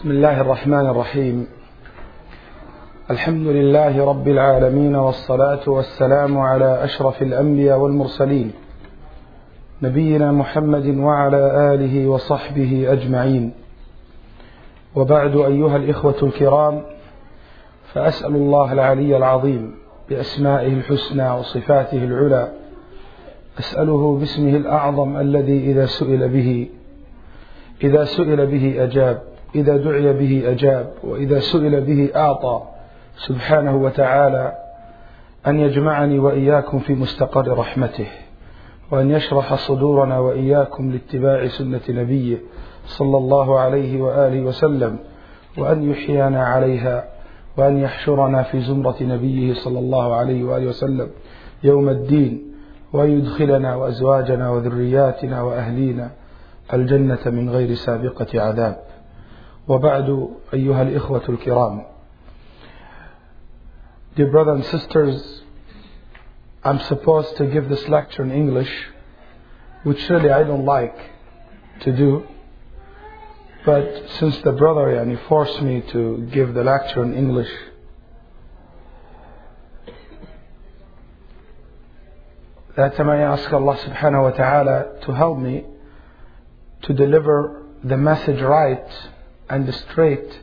[0.00, 1.46] بسم الله الرحمن الرحيم.
[3.10, 8.52] الحمد لله رب العالمين والصلاة والسلام على أشرف الأنبياء والمرسلين
[9.82, 13.52] نبينا محمد وعلى آله وصحبه أجمعين.
[14.94, 16.82] وبعد أيها الإخوة الكرام
[17.92, 19.74] فأسأل الله العلي العظيم
[20.08, 22.48] بأسمائه الحسنى وصفاته العلى
[23.58, 26.68] أسأله باسمه الأعظم الذي إذا سئل به
[27.84, 29.29] إذا سئل به أجاب.
[29.54, 32.62] إذا دعي به أجاب وإذا سئل به أعطى.
[33.16, 34.52] سبحانه وتعالى
[35.46, 38.06] أن يجمعني وإياكم في مستقر رحمته
[38.90, 42.38] وأن يشرح صدورنا وإياكم لاتباع سنة نبيه
[42.86, 44.98] صلى الله عليه وآله وسلم
[45.58, 47.04] وأن يحيانا عليها
[47.56, 51.08] وأن يحشرنا في زمرة نبيه صلى الله عليه وآله وسلم
[51.62, 52.52] يوم الدين
[52.92, 56.10] وأن يدخلنا وأزواجنا وذرياتنا وأهلينا
[56.74, 58.76] الجنة من غير سابقة عذاب.
[59.67, 61.85] وبعد أيها الإخوة الكرام
[64.15, 65.41] Dear brothers and sisters,
[66.63, 68.71] I'm supposed to give this lecture in English,
[69.83, 70.97] which really I don't like
[71.81, 72.25] to do.
[73.65, 77.51] But since the brother yani, forced me to give the lecture in English,
[82.77, 85.65] that time I ask Allah subhanahu wa ta'ala to help me
[86.83, 88.87] to deliver the message right
[89.49, 90.39] and straight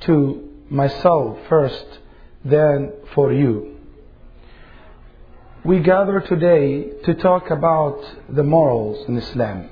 [0.00, 1.86] to myself first,
[2.44, 3.76] then for you.
[5.64, 7.98] We gather today to talk about
[8.28, 9.68] the morals in Islam,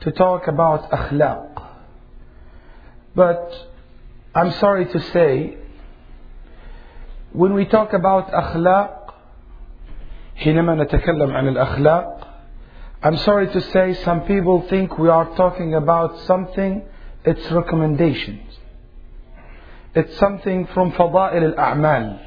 [0.00, 1.68] to talk about akhlaq.
[3.14, 3.52] But
[4.34, 5.56] I'm sorry to say,
[7.32, 9.02] when we talk about akhlaq,
[10.36, 12.28] حينما نتكلم عن الأخلاق
[13.04, 16.82] I'm sorry to say some people think we are talking about something
[17.27, 18.57] its recommendations.
[19.93, 22.21] It's something from Fada'il al-A'mal.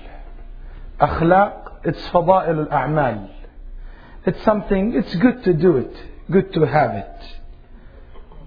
[1.01, 3.31] Akhlaq, it's Fada'il al-A'mal.
[4.27, 5.97] It's something, it's good to do it,
[6.31, 7.17] good to have it.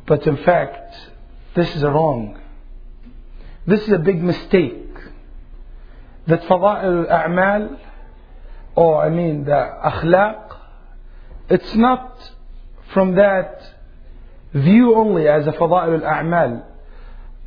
[0.06, 0.96] But in fact,
[1.56, 2.40] this is wrong.
[3.66, 4.91] This is a big mistake.
[6.28, 7.80] That Fada'il al-A'mal,
[8.75, 10.58] or I mean the Akhlaq,
[11.50, 12.31] it's not
[12.94, 13.72] from that
[14.53, 16.64] view only as a فضائل الأعمال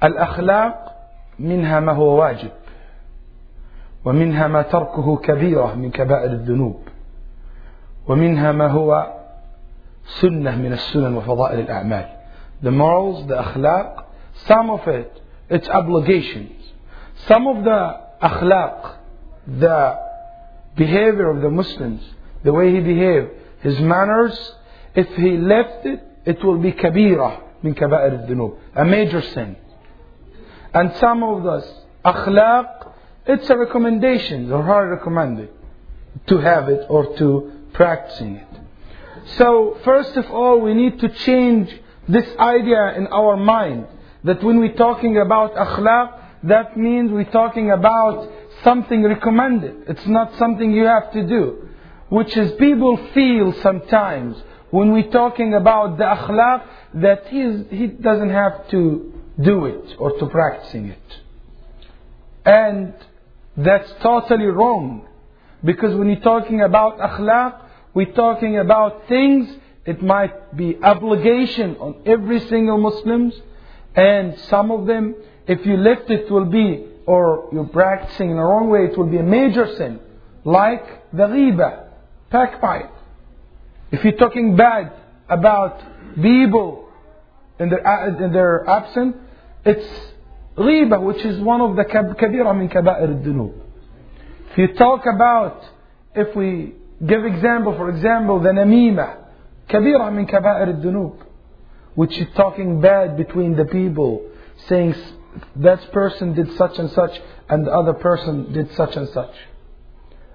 [0.05, 0.97] الأخلاق
[1.39, 2.51] منها ما هو واجب
[4.05, 6.81] ومنها ما تركه كبيرة من كبائر الذنوب
[8.09, 9.13] ومنها ما هو
[10.05, 12.07] سنة من السنن وفضائل الأعمال
[12.63, 14.05] the morals, the akhlaq
[14.47, 15.13] some of it,
[15.51, 16.57] it's obligations
[17.29, 18.97] some of the akhlaq,
[19.47, 19.99] the
[20.77, 22.03] behavior of the Muslims,
[22.45, 23.31] the way he behaved,
[23.61, 24.53] his manners,
[24.95, 29.57] if he left it, it will be kabira min kaba'ir al-dhunub, a major sin.
[30.75, 31.73] And some of those
[32.05, 32.93] akhlaq,
[33.27, 35.51] it's a recommendation, or highly recommended
[36.27, 38.49] to have it or to practicing it.
[39.39, 41.75] So first of all, we need to change
[42.09, 43.87] this idea in our mind
[44.25, 48.31] that when we're talking about akhlaq, that means we're talking about
[48.63, 49.85] something recommended.
[49.89, 51.69] It's not something you have to do.
[52.09, 54.37] Which is people feel sometimes
[54.77, 56.61] when we're talking about the akhlaq
[57.07, 57.21] that
[57.79, 58.81] he doesn't have to
[59.51, 61.09] do it or to practicing it.
[62.45, 62.93] And
[63.57, 65.09] that's totally wrong.
[65.65, 67.53] Because when you're talking about akhlaq,
[67.95, 69.45] we're talking about things,
[69.87, 73.33] it might be obligation on every single Muslims,
[73.95, 75.15] and some of them,
[75.47, 76.69] if you left it, will be
[77.07, 80.01] or you're practicing in the wrong way, it will be a major sin.
[80.45, 81.71] Like the ghiba,
[82.31, 82.96] backbite.
[83.91, 84.93] If you're talking bad
[85.29, 85.81] about
[86.15, 86.89] people
[87.59, 89.17] in their, in their absence,
[89.65, 89.87] it's
[90.57, 93.55] ghiba, which is one of the kabira min kaba'ir al-dunub.
[94.51, 95.65] If you talk about,
[96.15, 96.75] if we
[97.05, 99.19] give example, for example, the namima,
[99.69, 101.25] kabira min kaba'ir al-dunub,
[101.95, 104.29] which is talking bad between the people,
[104.69, 104.95] saying
[105.57, 109.35] that person did such and such, and the other person did such and such.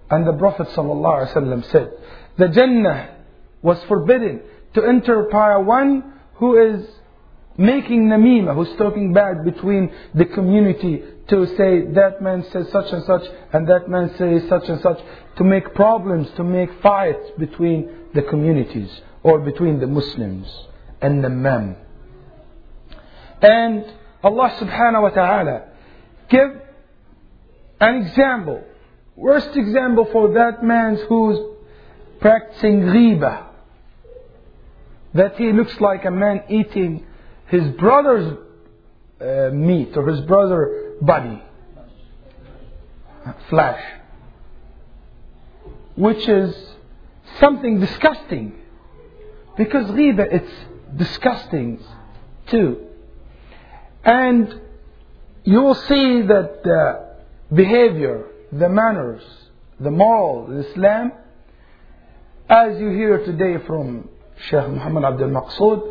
[0.09, 1.92] And the Prophet ﷺ said,
[2.38, 3.18] the Jannah
[3.61, 4.41] was forbidden
[4.73, 6.87] to enter by one who is
[7.57, 13.03] making namima, who's talking bad between the community to say that man says such and
[13.05, 13.23] such
[13.53, 14.99] and that man says such and such,
[15.37, 18.89] to make problems, to make fights between the communities
[19.23, 20.47] or between the Muslims
[21.01, 21.75] and the men.
[23.41, 23.85] And
[24.23, 25.63] Allah subhanahu wa ta'ala
[26.29, 26.49] give
[27.79, 28.63] an example.
[29.15, 31.39] Worst example for that man who's
[32.19, 33.50] practicing ghiba.
[35.13, 37.05] That he looks like a man eating
[37.47, 38.37] his brother's
[39.19, 41.41] uh, meat or his brother body,
[43.49, 43.83] flesh,
[45.95, 46.55] which is
[47.39, 48.53] something disgusting.
[49.57, 50.53] Because ghiba, it's
[50.95, 51.83] disgusting
[52.47, 52.87] too.
[54.03, 54.61] And
[55.43, 57.15] you will see that the
[57.53, 59.23] behavior, the manners,
[59.79, 61.11] the moral, Islam,
[62.49, 64.09] as you hear today from
[64.40, 65.82] Sheikh Muhammad Abdul Maqsood,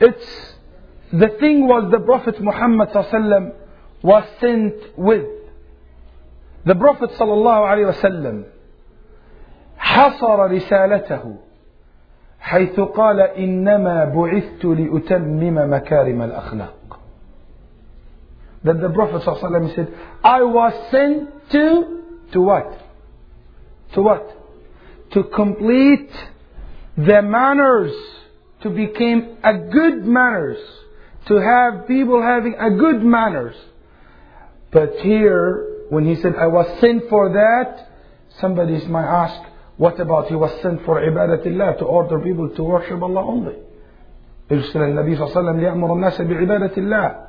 [0.00, 0.54] it's
[1.12, 3.52] the thing was the Prophet Muhammad sallam
[4.02, 5.26] was sent with.
[6.66, 8.44] The Prophet sallallahu alaihi wasallam
[9.78, 11.36] حصر رسالته
[12.40, 16.98] حيث قال إنما بعثت لأتمم مكارم الأخلاق.
[18.64, 19.94] That the Prophet صلى الله عليه وسلم said,
[20.24, 22.02] I was sent to,
[22.32, 22.78] to what?
[23.94, 24.26] To what?
[25.12, 26.10] To complete
[26.98, 27.92] the manners,
[28.62, 30.58] to become a good manners,
[31.26, 33.56] to have people having a good manners.
[34.70, 37.88] But here, when he said, I was sent for that,
[38.40, 39.40] somebody might ask,
[39.76, 43.56] what about he was sent for ibadatillah, to order people to worship Allah only?
[44.50, 47.26] ارسل النبي صلى الله عليه وسلم ليأمر الناس بعبادة الله.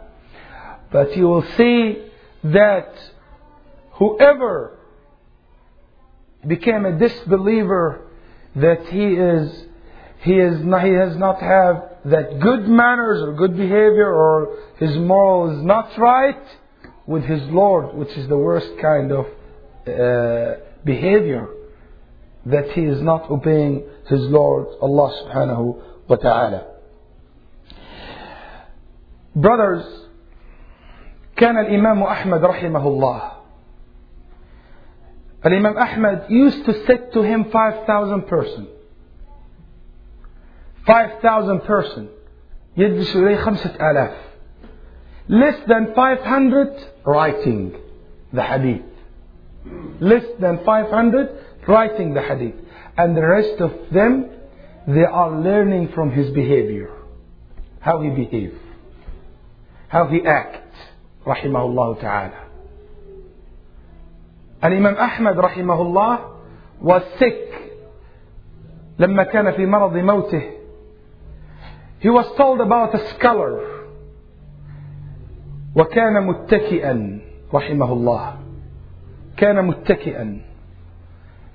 [0.91, 2.03] But you will see
[2.43, 2.93] that
[3.93, 4.77] whoever
[6.45, 8.01] became a disbeliever,
[8.55, 9.65] that he is
[10.25, 14.95] he is not, he has not have that good manners or good behavior or his
[14.97, 16.41] moral is not right
[17.05, 19.25] with his Lord, which is the worst kind of
[19.87, 21.47] uh, behavior
[22.47, 26.67] that he is not obeying his Lord Allah subhanahu wa ta'ala.
[29.35, 29.85] Brothers,
[31.37, 33.31] كان الإمام أحمد رحمه الله
[35.45, 38.67] الإمام أحمد used to sit to him 5,000 person
[40.85, 42.07] 5,000 person
[42.77, 44.13] يجلس إليه خمسة آلاف
[45.27, 47.75] less than 500 writing
[48.33, 48.85] the hadith
[49.99, 51.29] less than 500
[51.67, 52.55] writing the hadith.
[52.97, 54.29] And the rest of them,
[54.87, 56.91] they are learning from his behavior.
[57.79, 58.59] How he behaves.
[59.87, 60.77] How he acts.
[61.25, 62.41] Rahimahullah ta'ala.
[62.43, 62.48] And
[64.61, 66.19] Imam Ahmad rahimahullah
[66.81, 67.51] was sick
[68.99, 70.43] لما كان في مرض موته
[71.99, 73.59] he was told about a scholar
[75.75, 77.19] وكان متكئا
[77.53, 78.37] رحمه الله
[79.37, 80.41] كان متكئا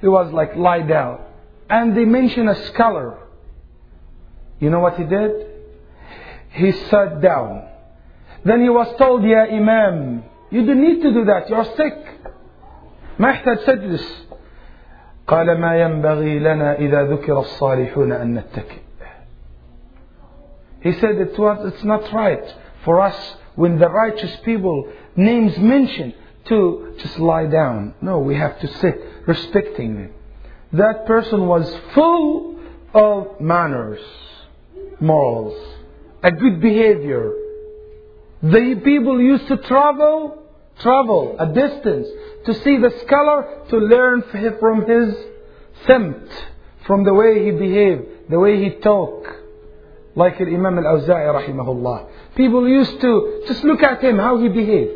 [0.00, 1.20] he was like lie down.
[1.68, 3.18] And they mention a scholar.
[4.58, 5.46] You know what he did?
[6.50, 7.68] He sat down.
[8.44, 12.13] Then he was told, Ya Imam, you don't need to do that, you're sick.
[13.18, 14.26] ما يحتاج تجلس.
[15.26, 18.80] قال ما ينبغي لنا إذا ذكر الصالحون أن نتكئ.
[20.80, 22.54] He said it was, it's not right
[22.84, 26.14] for us when the righteous people names mentioned
[26.46, 27.94] to just lie down.
[28.00, 30.12] No, we have to sit respecting them.
[30.72, 32.58] That person was full
[32.94, 34.00] of manners,
[35.00, 35.58] morals,
[36.22, 37.34] a good behavior.
[38.42, 40.42] The people used to travel,
[40.79, 42.07] travel a distance
[42.45, 44.23] to see the scholar to learn
[44.59, 45.15] from his
[45.87, 46.29] simt,
[46.85, 49.27] from the way he behaved, the way he talked.
[50.15, 52.07] Like Imam al-Awza'i rahimahullah.
[52.35, 54.93] People used to just look at him, how he behaved.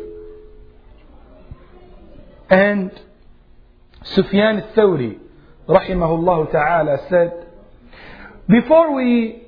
[2.48, 2.90] And
[4.02, 5.18] Sufyan al-Thawri,
[5.68, 7.46] rahimahullah ta'ala, said,
[8.48, 9.42] before we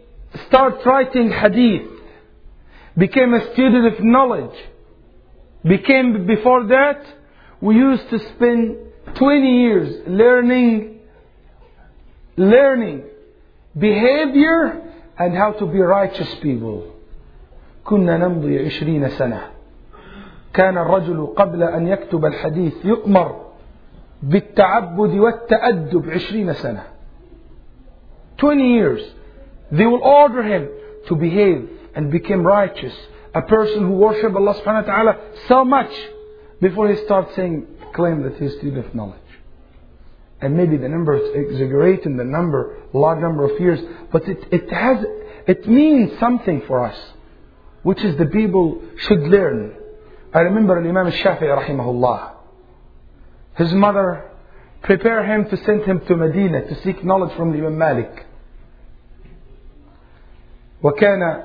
[0.46, 1.88] start writing hadith,
[2.96, 4.56] became a student of knowledge,
[5.63, 7.05] became before that,
[7.61, 8.77] we used to spend
[9.15, 10.99] 20 years learning,
[12.35, 13.03] learning
[13.77, 14.81] behavior
[15.17, 16.93] and how to be righteous people.
[17.85, 19.41] كنا نمضي عشرين سنة
[20.53, 23.45] كان الرجل قبل أن يكتب الحديث يؤمر
[24.23, 26.83] بالتعبد والتأدب عشرين سنة
[28.37, 29.01] 20 years
[29.71, 30.67] they will order him
[31.07, 32.93] to behave and become righteous
[33.33, 35.91] a person who worship Allah subhanahu wa ta'ala so much
[36.61, 39.19] before he starts saying claim that he's student of knowledge
[40.41, 43.79] and maybe the number is exaggerating the number large number of years
[44.11, 45.03] but it, it has
[45.47, 46.97] it means something for us
[47.83, 49.75] which is the people should learn
[50.33, 52.33] I remember Imam al-Shafi'i rahimahullah
[53.55, 54.29] his mother
[54.83, 58.25] prepared him to send him to Medina to seek knowledge from Imam Malik.
[60.83, 61.43] وكان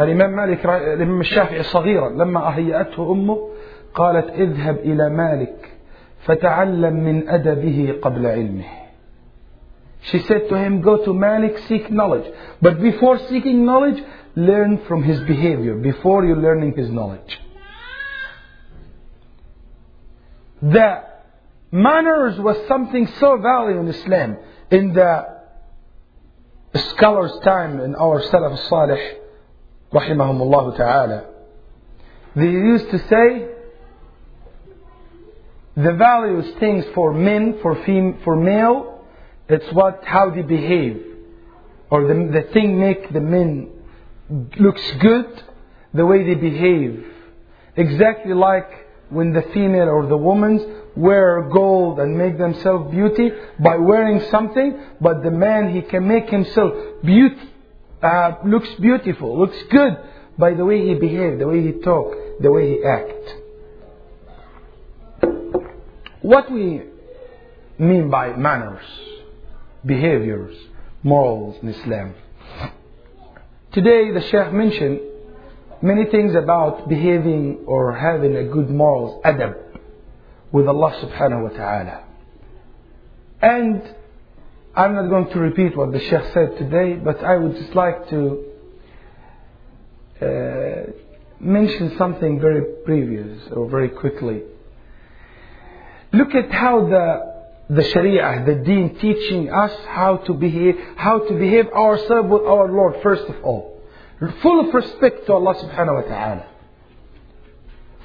[0.00, 3.48] الإمام مالك الإمام الشافعي صغيرا لما أهيأته أمه
[3.94, 5.72] قالت اذهب إلى مالك
[6.24, 8.64] فتعلم من أدبه قبل علمه
[10.04, 12.28] She said to him, go to Malik, seek knowledge.
[12.60, 14.02] But before seeking knowledge,
[14.34, 17.38] learn from his behavior before you're learning his knowledge.
[20.60, 21.04] The
[21.70, 24.38] manners was something so valuable in Islam.
[24.72, 25.24] In the
[26.74, 29.15] scholars' time, in our Salaf Salih,
[29.93, 31.25] rahimahumullah ta'ala,
[32.35, 33.47] they used to say,
[35.75, 39.05] the values things for men, for fem- for male,
[39.47, 41.03] it's what how they behave,
[41.89, 43.69] or the the thing make the men
[44.59, 45.43] looks good,
[45.93, 47.05] the way they behave,
[47.75, 48.69] exactly like
[49.09, 54.79] when the female or the woman wear gold and make themselves beauty by wearing something,
[54.99, 57.49] but the man he can make himself beauty,
[58.01, 59.97] uh, looks beautiful, looks good
[60.37, 63.43] by the way he behaved, the way he talked, the way he acted.
[66.21, 66.83] What we
[67.79, 68.85] mean by manners,
[69.85, 70.55] behaviors,
[71.03, 72.15] morals in Islam.
[73.71, 74.99] Today the Sheikh mentioned
[75.81, 79.55] many things about behaving or having a good morals, adab,
[80.51, 82.03] with Allah subhanahu wa ta'ala.
[83.41, 83.95] And
[84.77, 88.09] I'm not going to repeat what the Sheikh said today, but I would just like
[88.09, 88.45] to
[90.21, 90.91] uh,
[91.39, 94.43] mention something very previous or very quickly.
[96.13, 97.37] Look at how the
[97.69, 102.71] the Sharia, the Deen teaching us how to behave, how to behave ourselves with our
[102.71, 103.81] Lord first of all.
[104.43, 106.45] Full of respect to Allah subhanahu wa ta'ala.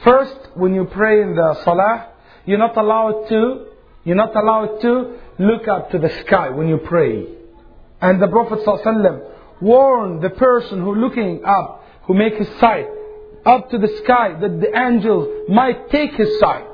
[0.03, 2.09] First, when you pray in the salah,
[2.47, 3.67] you're not allowed to,
[4.05, 7.27] you're not allowed to look up to the sky when you pray.
[8.01, 12.89] And the Prophet ﷺ warned the person who looking up, who make his sight
[13.47, 16.67] up to the sky, that the angels might take his sight.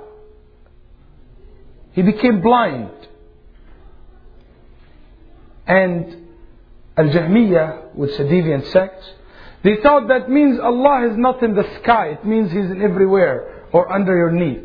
[1.93, 2.91] He became blind.
[5.67, 6.29] And
[6.97, 9.03] Al-Jahmiyyah, which is deviant sect,
[9.63, 12.11] they thought that means Allah is not in the sky.
[12.11, 14.61] It means He's in everywhere or under your knee.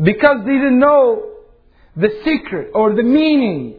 [0.00, 1.30] Because they didn't know
[1.96, 3.76] the secret or the meaning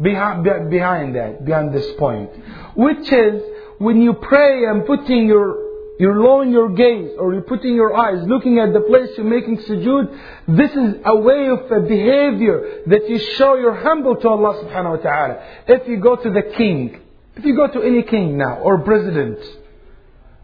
[0.00, 2.30] behind, that, behind this point.
[2.76, 3.42] Which is
[3.78, 5.64] when you pray and putting your
[5.96, 9.58] you're lowering your gaze or you're putting your eyes looking at the place you're making
[9.58, 10.18] sujood.
[10.48, 14.96] This is a way of a behavior that you show you're humble to Allah subhanahu
[14.98, 15.44] wa ta'ala.
[15.68, 17.00] If you go to the king,
[17.36, 19.38] if you go to any king now or president,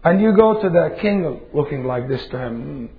[0.04, 2.90] and you go to the king looking like this to him,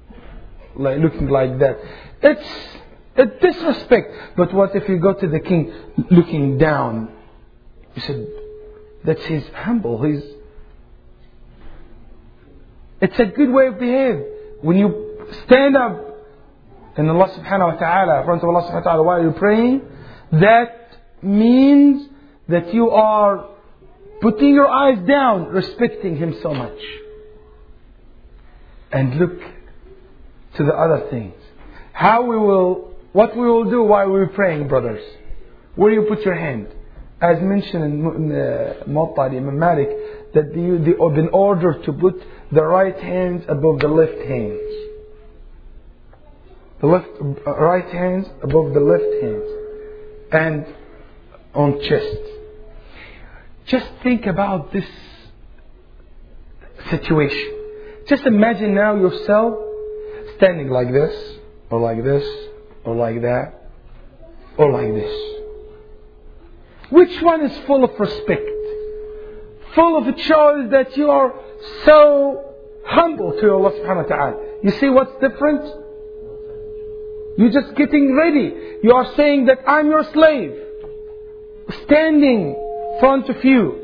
[0.76, 1.80] like looking like that,
[2.22, 2.81] it's
[3.16, 4.38] a disrespect.
[4.38, 5.74] But what if you go to the king
[6.10, 7.14] looking down?
[7.96, 8.28] You said,
[9.04, 10.04] that's his humble.
[10.04, 10.24] He's
[13.02, 14.24] it's a good way of behave.
[14.62, 16.12] When you stand up
[16.98, 19.82] in Allah subhanahu wa ta'ala, in front of Allah subhanahu wa ta'ala while you're praying,
[20.34, 22.08] that means
[22.48, 23.50] that you are
[24.22, 26.78] putting your eyes down, respecting Him so much.
[28.92, 29.40] And look
[30.58, 31.34] to the other things.
[31.94, 35.04] How we will, what we will do while we're praying, brothers.
[35.76, 36.68] Where you put your hand.
[37.22, 39.90] As mentioned in uh, Muwatta Imam Malik,
[40.34, 44.60] that you, have been ordered to put the right hands above the left hands.
[46.82, 47.08] The left,
[47.46, 49.46] uh, right hands above the left hands.
[50.32, 50.76] And
[51.54, 52.18] on chest.
[53.66, 54.86] Just think about this
[56.90, 57.58] situation.
[58.08, 59.56] Just imagine now yourself
[60.38, 61.38] standing like this,
[61.70, 62.24] or like this,
[62.84, 63.54] or like that,
[64.58, 65.32] or like this.
[66.90, 68.50] Which one is full of respect?
[69.76, 71.34] Full of a choice that you are
[71.86, 72.54] so
[72.86, 74.36] humble to Allah subhanahu wa ta'ala.
[74.64, 75.64] You see what's different?
[77.38, 78.80] You're just getting ready.
[78.84, 80.54] You are saying that I'm your slave.
[81.86, 82.56] Standing
[83.00, 83.80] front of you,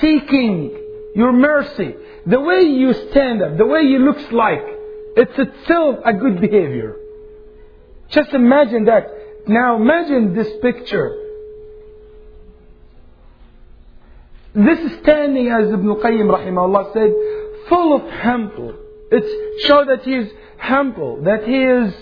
[0.00, 0.76] seeking
[1.14, 1.94] your mercy.
[2.26, 4.64] The way you stand up, the way you looks like,
[5.16, 6.96] it's itself a good behavior.
[8.10, 9.08] Just imagine that.
[9.46, 11.22] Now imagine this picture.
[14.54, 18.74] This is standing, as Ibn Qayyim rahimahullah said, full of humble.
[19.12, 21.94] It's show that he is humble, that he is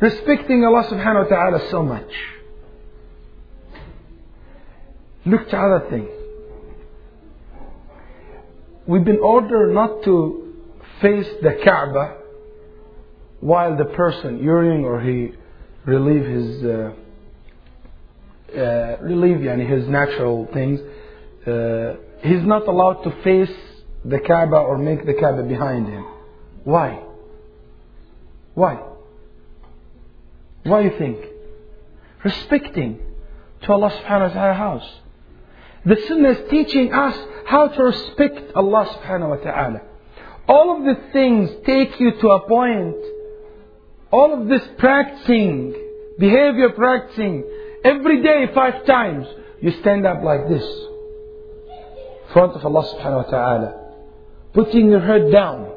[0.00, 2.10] respecting Allah subhanahu wa ta'ala so much.
[5.24, 6.10] Look to other things.
[8.86, 10.54] We've been ordered not to
[11.00, 12.17] face the Kaaba
[13.40, 15.32] while the person urinating or he
[15.84, 16.92] relieve his uh,
[18.56, 20.80] uh, relieve yani his natural things.
[21.46, 23.54] Uh, he's not allowed to face
[24.04, 26.04] the Kaaba or make the Kaaba behind him.
[26.64, 27.02] Why?
[28.54, 28.82] Why?
[30.64, 31.18] Why you think?
[32.24, 33.00] Respecting
[33.62, 34.90] to Allah subhanahu wa ta'ala house.
[35.84, 37.16] The Sunnah is teaching us
[37.46, 39.80] how to respect Allah subhanahu wa ta'ala.
[40.48, 42.96] All of the things take you to a point,
[44.10, 45.74] all of this practicing,
[46.18, 47.44] behavior practicing,
[47.84, 49.26] every day five times,
[49.60, 53.90] you stand up like this, in front of Allah subhanahu wa ta'ala,
[54.52, 55.72] putting your head down,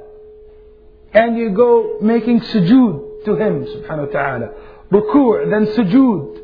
[1.13, 4.49] and you go making sujood to Him subhanahu wa ta'ala.
[4.91, 6.41] Ruku' then sujood.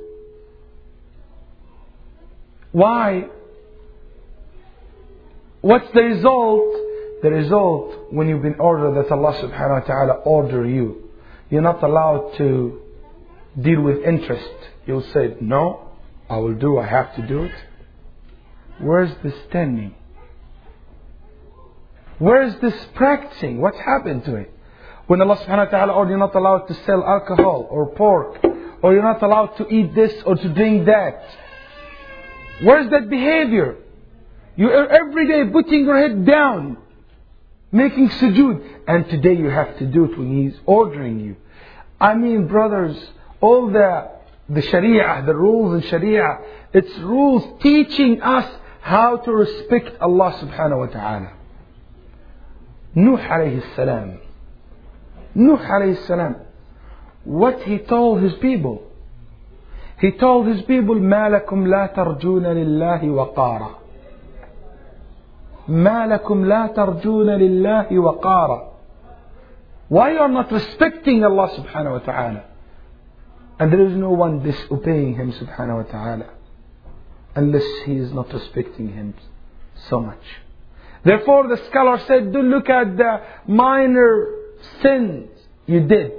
[2.71, 3.27] Why?
[5.61, 6.75] What's the result?
[7.23, 11.06] The result when you've been ordered that Allah subhanahu wa ta'ala order you.
[11.49, 12.81] You're not allowed to
[13.59, 14.53] deal with interest.
[14.85, 15.91] You'll say, no,
[16.29, 17.55] I will do, I have to do it.
[18.79, 19.95] Where's the standing?
[22.19, 23.61] Where's this practicing?
[23.61, 24.53] What's happened to it?
[25.07, 28.43] When Allah subhanahu wa ta'ala ordered you're not allowed to sell alcohol or pork,
[28.81, 31.23] or you're not allowed to eat this or to drink that.
[32.61, 33.77] Where's that behavior?
[34.55, 36.77] You are every day putting your head down,
[37.76, 41.36] making sujood, and today you have to do it when He's ordering you.
[42.00, 42.96] I mean, brothers,
[43.40, 44.10] all the
[44.48, 46.38] the Sharia, the rules in Sharia,
[46.72, 48.46] it's rules teaching us
[48.80, 51.32] how to respect Allah subhanahu wa ta'ala.
[52.94, 54.18] Nuh alayhi salam.
[55.34, 56.36] Nuh alayhi salam.
[57.24, 58.82] What he told his people.
[60.00, 63.78] He told his people, ما لكم لا ترجون لله وقارا.
[65.68, 68.72] ما لكم لا ترجون لله وقارا.
[69.88, 72.44] Why you are not respecting Allah subhanahu wa ta'ala?
[73.58, 76.26] And there is no one disobeying Him subhanahu wa ta'ala
[77.34, 79.14] unless he is not respecting Him
[79.88, 80.24] so much.
[81.04, 84.28] Therefore the scholar said, do look at the minor
[84.82, 85.30] sins
[85.66, 86.12] you did,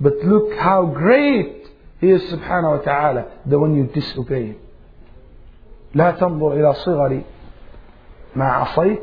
[0.00, 1.66] but look how great
[2.00, 4.58] He is subhanahu wa ta'ala, the one you disobey Him.
[5.94, 7.22] لا تنظر إلى صغر
[8.36, 9.02] ما عصيت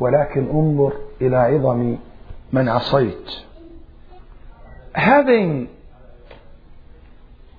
[0.00, 1.96] ولكن انظر إلى عظم
[2.52, 3.30] من عصيت.
[4.94, 5.68] Having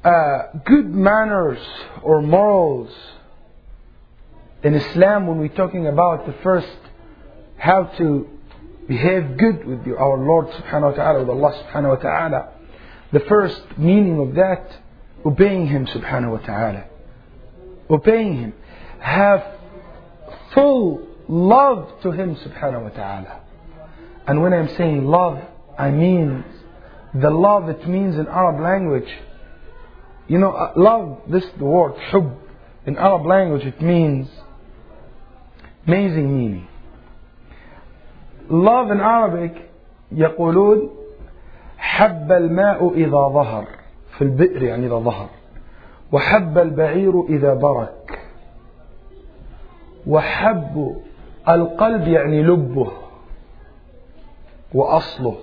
[0.03, 1.59] uh, good manners
[2.01, 2.89] or morals
[4.63, 6.67] in Islam when we're talking about the first
[7.57, 8.27] how to
[8.87, 12.49] behave good with you, our Lord subhanahu wa ta'ala, with Allah subhanahu wa ta'ala.
[13.13, 14.79] The first meaning of that,
[15.25, 16.85] obeying Him subhanahu wa ta'ala.
[17.89, 18.53] Obeying Him.
[18.99, 19.43] Have
[20.57, 23.41] full love to Him subhanahu wa ta'ala.
[24.27, 25.39] And when I'm saying love,
[25.77, 26.43] I mean
[27.13, 29.09] the love it means in Arab language.
[30.27, 32.37] You know, uh, love, this the word, hub,
[32.85, 34.27] in Arab language it means
[35.85, 36.67] amazing meaning.
[38.49, 39.69] love in Arabic
[40.11, 40.89] يقولون
[41.77, 43.67] حب الماء إذا ظهر
[44.17, 45.29] في البئر يعني إذا ظهر
[46.11, 48.16] وحب البعير إذا برك
[50.07, 50.95] وحب
[51.49, 52.91] القلب يعني لبه
[54.73, 55.37] وأصله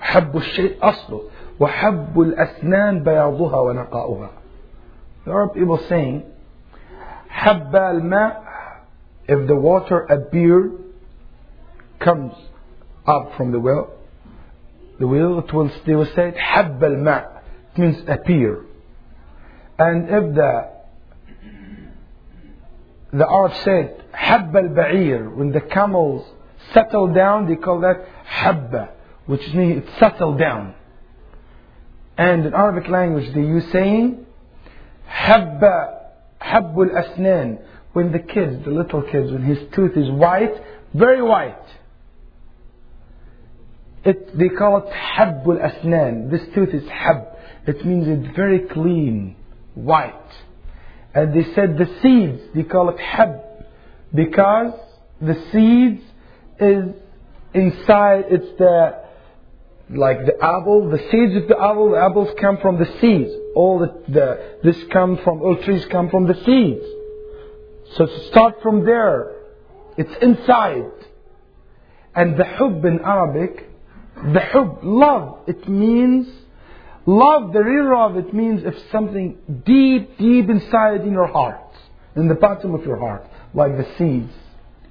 [0.00, 1.22] حب الشيء أصله
[1.60, 4.30] وحب الأسنان بياضها ونقاؤها
[5.24, 6.22] The Arab people saying
[7.28, 8.42] حب الماء
[9.28, 10.72] if the water appeared
[12.00, 12.32] comes
[13.06, 13.90] up from the well,
[14.98, 17.42] the well, it will, they will say, حب الماء.
[17.74, 18.64] It means appear.
[19.78, 20.70] And if the,
[23.13, 26.27] the Arab said, Habba al-Ba'ir, when the camels
[26.73, 28.89] settle down, they call that Habba,
[29.27, 30.73] which means it settled down.
[32.17, 34.25] And in Arabic language, they use saying,
[35.07, 35.99] Habba,
[36.41, 37.61] Habbul Asnan,
[37.93, 40.53] when the kids, the little kids, when his tooth is white,
[40.93, 41.55] very white.
[44.03, 46.31] It, they call it Habbul Asnan.
[46.31, 47.27] This tooth is Hab.
[47.67, 49.35] It means it's very clean,
[49.75, 50.13] white.
[51.13, 53.41] And they said the seeds, they call it hab.
[54.13, 54.73] Because
[55.21, 56.01] the seeds
[56.59, 56.95] is
[57.53, 59.03] inside, it's the,
[59.89, 63.31] like the apple, the seeds of the apple, the apples come from the seeds.
[63.55, 66.85] All the, the this come from, all trees come from the seeds.
[67.95, 69.35] So to start from there,
[69.97, 70.91] it's inside.
[72.15, 73.69] And the hub in Arabic,
[74.15, 76.27] the hub, love, it means,
[77.05, 81.59] love, the real love, it means if something deep, deep inside in your heart,
[82.15, 84.33] in the bottom of your heart, like the seeds,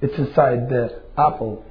[0.01, 1.65] it's inside the apple.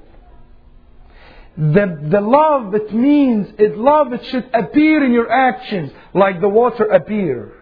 [1.57, 6.47] The, the love, it means, it love, it should appear in your actions, like the
[6.47, 7.53] water appear.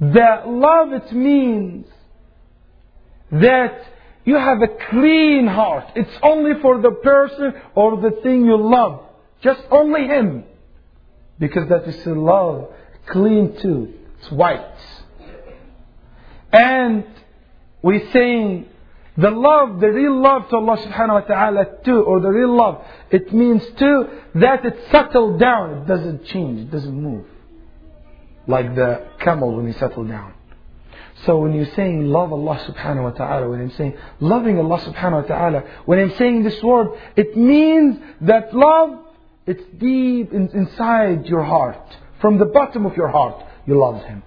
[0.00, 1.86] The love, it means
[3.30, 3.84] that
[4.24, 5.92] you have a clean heart.
[5.94, 9.02] It's only for the person or the thing you love.
[9.42, 10.44] Just only Him.
[11.44, 12.72] Because that is the love.
[13.06, 13.92] Clean too.
[14.18, 14.80] It's white.
[16.50, 17.04] And
[17.82, 18.66] we saying
[19.16, 22.84] The love, the real love to Allah subhanahu wa ta'ala too, or the real love,
[23.12, 25.82] it means too that it settled down.
[25.82, 27.24] It doesn't change, it doesn't move.
[28.48, 30.34] Like the camel when he settled down.
[31.24, 35.22] So when you're saying love Allah subhanahu wa ta'ala, when I'm saying loving Allah subhanahu
[35.22, 38.98] wa ta'ala, when I'm saying this word, it means that love,
[39.46, 41.96] it's deep in, inside your heart.
[42.20, 44.22] From the bottom of your heart, you love Him.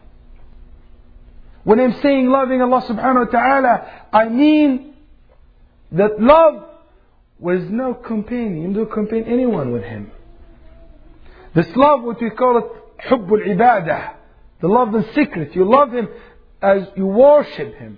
[1.64, 4.94] When I'm saying loving Allah subhanahu wa ta'ala, I mean
[5.92, 6.64] that love
[7.40, 10.12] was no companion, no companion anyone with Him.
[11.56, 14.14] This love, what we call it, hubbul ibadah,
[14.62, 15.56] the love in secret.
[15.56, 16.08] You love Him
[16.62, 17.98] as you worship Him.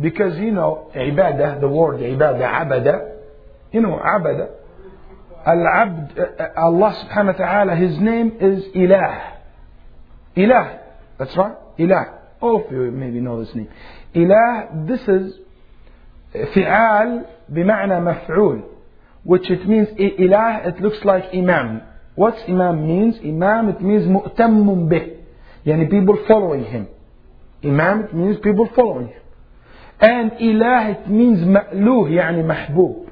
[0.00, 3.16] Because you know, ibadah, the word ibadah, abada,
[3.72, 4.50] you know, abada,
[5.45, 6.19] Al-Abd,
[6.57, 9.37] Allah subhanahu wa ta'ala, His name is Ilah.
[10.35, 10.79] Ilah.
[11.19, 11.55] That's right.
[11.77, 12.19] Ilah.
[12.41, 13.69] All of you maybe know this name.
[14.15, 15.39] Ilah, this is
[16.33, 18.63] فعال بمعنى مفعول.
[19.23, 21.81] Which it means Ilah, it looks like Imam.
[22.15, 23.15] What's Imam means?
[23.23, 25.17] Imam, it means مؤتم به.
[25.65, 26.87] يعني people following him.
[27.63, 29.21] Imam, it means people following him.
[29.99, 33.08] And Ilah, it means مألوه يعني محبوب.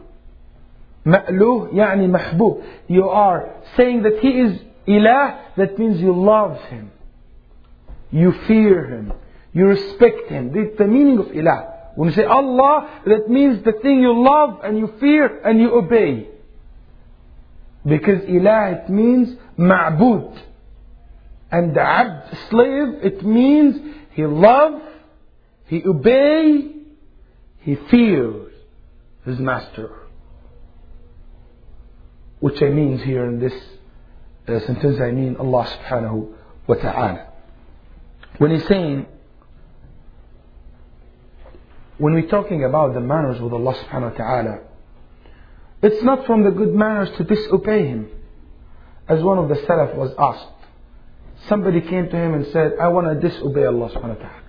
[1.07, 2.63] مألوه يعني محبوب.
[2.87, 6.91] You are saying that he is Ilah, that means you love him.
[8.11, 9.13] You fear him.
[9.53, 10.51] You respect him.
[10.53, 11.95] That's the meaning of Ilah.
[11.95, 15.73] When you say Allah, that means the thing you love and you fear and you
[15.73, 16.27] obey.
[17.85, 20.41] Because Ilah, it means ma'bud.
[21.51, 23.79] And the abd, slave, it means
[24.13, 24.81] he love,
[25.67, 26.71] he obey,
[27.59, 28.53] he fears
[29.25, 29.91] his master.
[32.40, 33.54] Which I mean here in this
[34.46, 36.32] uh, sentence, I mean Allah subhanahu
[36.66, 37.26] wa ta'ala.
[38.38, 39.06] When he's saying,
[41.98, 44.58] when we're talking about the manners with Allah subhanahu wa ta'ala,
[45.82, 48.08] it's not from the good manners to disobey Him.
[49.08, 50.58] As one of the Salaf was asked,
[51.48, 54.42] somebody came to him and said, I want to disobey Allah subhanahu wa ta'ala.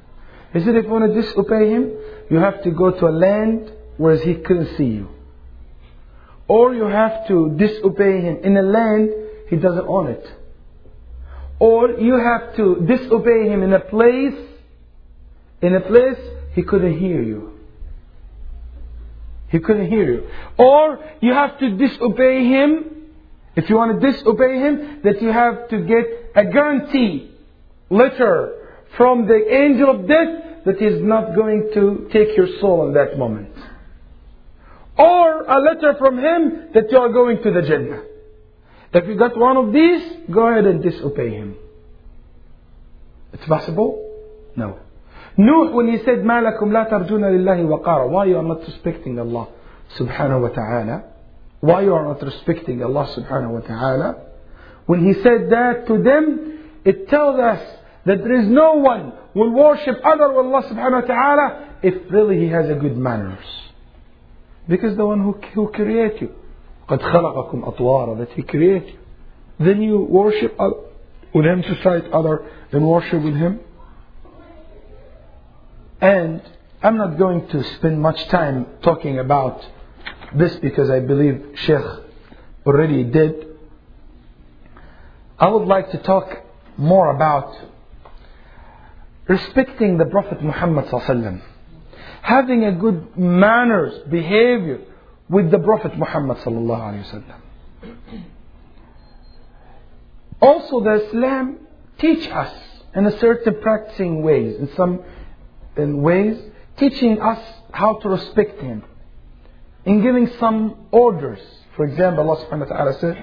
[0.54, 1.94] He said, if you want to disobey Him,
[2.30, 5.10] you have to go to a land where He couldn't see you.
[6.50, 9.12] Or you have to disobey Him in a land
[9.50, 10.26] He doesn't own it.
[11.60, 14.40] Or you have to disobey him in a place,
[15.62, 16.18] in a place
[16.54, 17.54] he couldn't hear you.
[19.50, 20.28] He couldn't hear you.
[20.58, 22.86] Or you have to disobey him,
[23.58, 27.32] if you want to disobey him, that you have to get a guarantee
[27.90, 28.56] letter
[28.96, 33.18] from the angel of death that he's not going to take your soul in that
[33.18, 33.54] moment
[34.99, 38.03] Or a letter from him that you are going to the Jannah.
[38.93, 41.57] If you got one of these, go ahead and disobey him.
[43.33, 44.01] It's possible?
[44.55, 44.79] No.
[45.37, 49.19] Nuh, when he said, مَا لَكُمْ لَا تَرْجُونَ لِلَّهِ وَقَارًا Why you are not respecting
[49.19, 49.49] Allah
[49.99, 51.05] subhanahu wa ta'ala?
[51.61, 54.15] Why you are not respecting Allah subhanahu wa ta'ala?
[54.87, 57.61] When he said that to them, it tells us
[58.07, 62.39] that there is no one will worship other than Allah subhanahu wa ta'ala if really
[62.39, 63.45] he has a good manners.
[64.69, 66.35] Because the one who, who created you,
[66.89, 68.99] قد خلقكم أطوارا that He created.
[69.59, 70.59] Then you worship
[71.35, 73.61] with Him to cite other and worship with Him.
[76.01, 76.43] And
[76.83, 79.65] I'm not going to spend much time talking about
[80.35, 81.85] this because I believe Sheikh
[82.67, 83.47] already did.
[85.39, 86.43] I would like to talk
[86.77, 87.57] more about
[89.27, 91.48] respecting the Prophet Muhammad sallallahu
[92.23, 94.81] having a good manners, behavior
[95.29, 97.41] with the Prophet Muhammad sallallahu alaihi wasallam.
[100.41, 101.59] Also, the Islam
[101.99, 102.53] teach us
[102.95, 105.03] in a certain practicing ways, in some
[105.77, 106.37] in ways,
[106.77, 107.41] teaching us
[107.73, 108.85] how to respect Him,
[109.85, 111.41] in giving some orders.
[111.77, 113.17] For example, Allah subhanahu wa ta'ala said,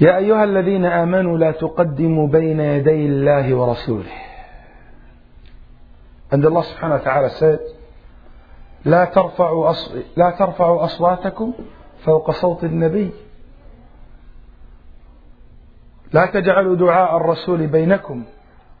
[0.00, 4.27] يا أيها الذين آمنوا لا تقدموا بين يدي الله ورسوله.
[6.31, 7.59] Allah subhanahu wa ta'ala said,
[8.85, 9.73] لا ترفعوا.
[10.17, 11.53] لا ترفعوا أصواتكم
[12.05, 13.11] فوق صوت النبي
[16.13, 18.23] لا تجعلوا دعاء الرسول بينكم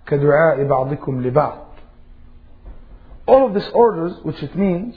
[0.07, 1.57] كدعاء بعضكم لبعض
[3.27, 4.95] All of these orders, which it means,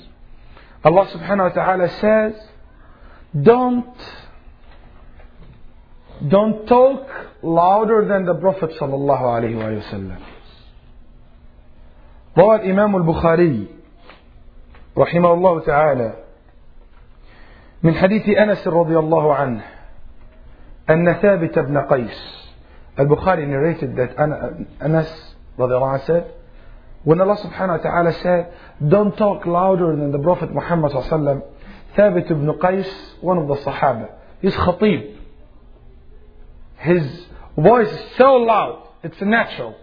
[0.82, 2.32] Allah subhanahu wa ta'ala says,
[3.38, 3.94] don't,
[6.28, 7.06] don't talk
[7.42, 10.31] louder than the Prophet sallallahu alayhi wa sallam.
[12.38, 13.66] روى الإمام البخاري
[14.98, 16.12] رحمه الله تعالى
[17.82, 19.64] من حديث أنس رضي الله عنه
[20.90, 22.48] أن ثابت بن قيس
[22.98, 24.18] البخاري narrated that
[24.80, 26.24] Anas رضي الله عنه said
[27.04, 28.52] When Allah subhanahu wa ta'ala said,
[28.88, 31.42] don't talk louder than the Prophet Muhammad sallallahu alayhi wa sallam,
[31.96, 32.88] Thabit ibn Qais,
[33.20, 34.08] one of the Sahaba,
[34.40, 35.16] he's khatib.
[36.76, 39.74] His voice is so loud, it's natural.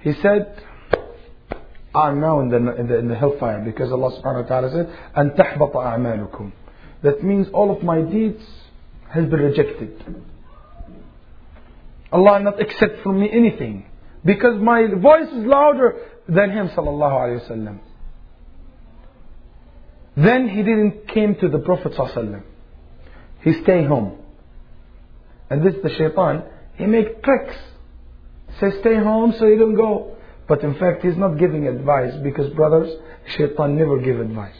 [0.00, 0.62] He said,
[1.97, 4.89] I'm now in the, in the, in the hellfire because Allah subhanahu wa ta'ala said,
[5.15, 6.51] أن تحبط أعمالكم.
[7.03, 8.41] That means all of my deeds
[9.13, 10.23] has been rejected.
[12.11, 13.85] Allah not accept from me anything
[14.25, 17.79] because my voice is louder than him sallallahu alayhi wasallam.
[20.15, 22.43] Then he didn't came to the Prophet sallallahu
[23.41, 24.19] He stay home.
[25.49, 26.43] And this the shaitan,
[26.75, 27.55] he make tricks.
[28.59, 30.15] Say stay home so you don't go.
[30.47, 32.93] But in fact he's not giving advice because brothers,
[33.37, 34.55] shaitan never give advice.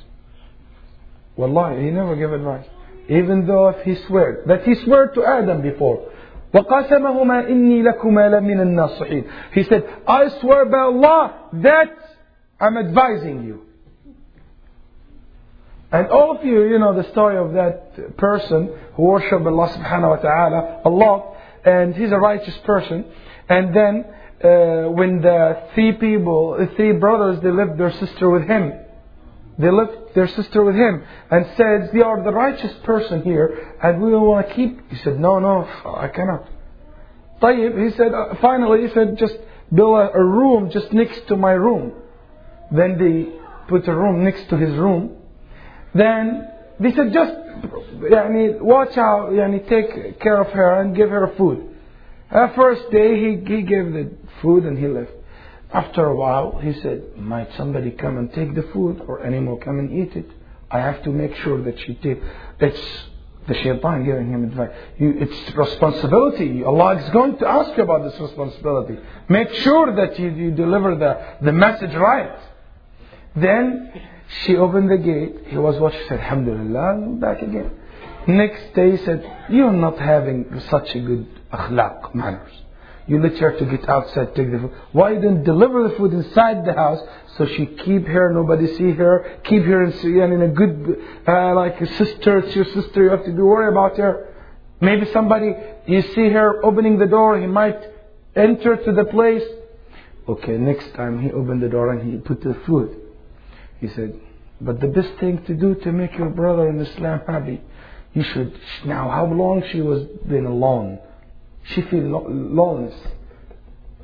[1.36, 2.66] Wallahi, he never give advice.
[3.10, 6.10] Even though if he swear, that he swear to Adam before.
[6.54, 11.98] وَقَسَمَهُمَا إِنِّي لَكُمَا لَمِنَ النَّاصِحِينَ He said, I swear by Allah that
[12.62, 13.66] I'm advising you.
[15.92, 20.10] And all of you, you know the story of that person who worship Allah subhanahu
[20.10, 23.06] wa ta'ala, Allah, and he's a righteous person.
[23.50, 24.06] And then,
[24.43, 28.73] uh, when the three people, the three brothers, they left their sister with him.
[29.59, 34.01] They left their sister with him and said, "We are the righteous person here, and
[34.01, 36.47] we don't want to keep." He said, "No, no, I cannot."
[37.43, 39.37] Tayyib, he said, uh, finally, he said, "Just
[39.75, 41.93] build a, a room just next to my room."
[42.71, 43.33] Then they
[43.69, 45.17] put a room next to his room.
[45.95, 46.49] Then
[46.79, 47.33] they said, "Just,
[48.15, 51.75] yani, watch out, yani, take care of her and give her food."
[52.31, 54.11] First day he, he gave the
[54.43, 55.13] food and he left.
[55.73, 59.79] After a while, he said, Might somebody come and take the food or animal come
[59.79, 60.31] and eat it?
[60.71, 62.25] I have to make sure that she takes.
[62.61, 62.81] It's
[63.47, 64.71] the shaitan giving him advice.
[64.99, 66.63] You, it's responsibility.
[66.65, 68.99] Allah is going to ask you about this responsibility.
[69.29, 72.39] Make sure that you, you deliver the, the message right.
[73.35, 73.93] Then
[74.45, 75.49] she opened the gate.
[75.49, 76.01] He was watching.
[76.09, 77.71] Said, Alhamdulillah, back again.
[78.27, 82.53] Next day, he said, You're not having such a good akhlaq, manners.
[83.07, 84.73] You let her to get outside, take the food.
[84.93, 87.01] Why didn't deliver the food inside the house
[87.39, 91.05] so she keep her, nobody see her, keep her in, Syria and in a good,
[91.27, 94.35] uh, like a sister, it's your sister, you have to be worried about her.
[94.81, 95.55] Maybe somebody,
[95.87, 97.81] you see her opening the door, he might
[98.37, 99.45] enter to the place.
[100.29, 102.95] Okay, next time he opened the door and he put the food.
[103.81, 104.21] He said,
[104.61, 107.63] but the best thing to do to make your brother in Islam happy,
[108.13, 110.99] you should, now how long she was been alone?
[111.75, 112.95] She feel loneliness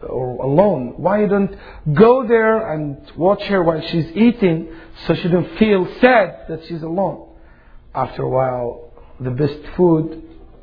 [0.02, 0.94] or alone.
[0.96, 1.56] Why don't
[1.94, 4.74] go there and watch her while she's eating
[5.06, 7.28] so she don't feel sad that she's alone?
[7.94, 10.22] After a while, the best food,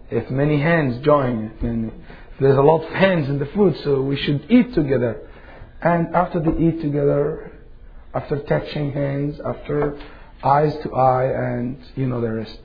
[0.09, 1.91] if many hands join, and
[2.39, 5.27] there's a lot of hands in the food, so we should eat together.
[5.81, 7.51] And after they eat together,
[8.13, 9.99] after touching hands, after
[10.43, 12.59] eyes to eye, and you know the rest.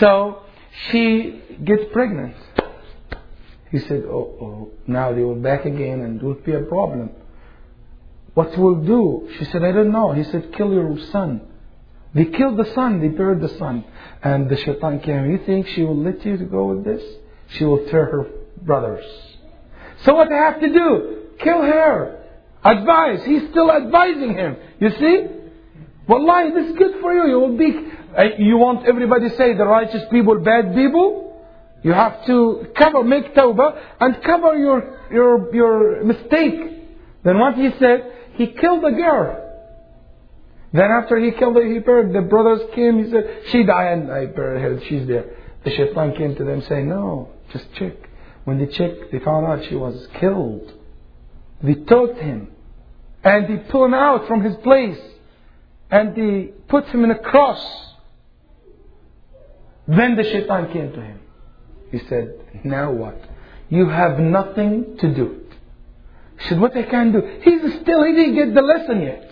[0.00, 0.42] So
[0.90, 2.34] she gets pregnant.
[3.70, 7.10] He said, oh, oh, now they were back again and it would be a problem.
[8.34, 9.30] What will do?
[9.38, 10.12] She said, I don't know.
[10.12, 11.42] He said, kill your son.
[12.12, 13.84] They killed the son, they buried the son.
[14.22, 17.02] And the shaitan came, you think she will let you to go with this?
[17.50, 18.26] She will tear her
[18.62, 19.04] brothers.
[20.04, 21.26] So what they have to do?
[21.38, 22.24] Kill her.
[22.64, 23.24] Advise.
[23.24, 24.56] He's still advising him.
[24.80, 25.26] You see?
[26.08, 27.28] Wallahi, this is good for you.
[27.28, 27.70] You will be,
[28.18, 31.29] uh, you want everybody say the righteous people, bad people?
[31.82, 36.60] You have to cover, make tawbah and cover your, your, your mistake.
[37.22, 39.46] Then what he said, he killed the girl.
[40.72, 42.12] Then after he killed her, he buried.
[42.12, 45.36] The brothers came, he said, she died and I buried her, she's there.
[45.64, 47.94] The shaitan came to them saying, no, just check.
[48.44, 50.72] When they checked, they found out she was killed.
[51.62, 52.52] They took him
[53.22, 54.98] and they pulled him out from his place
[55.90, 57.62] and they put him in a cross.
[59.88, 61.20] Then the shaitan came to him.
[61.90, 63.20] He said, now what?
[63.68, 65.40] You have nothing to do.
[66.38, 67.20] He said, what I can do?
[67.42, 69.30] He's still, he didn't get the lesson yet.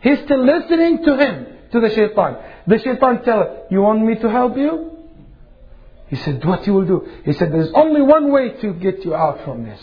[0.00, 2.36] He's still listening to him, to the shaitan.
[2.66, 4.92] The shaitan tell him, you want me to help you?
[6.08, 7.08] He said, what you will do?
[7.24, 9.80] He said, there's only one way to get you out from this.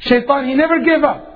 [0.00, 1.28] Shaitan, he never gave up.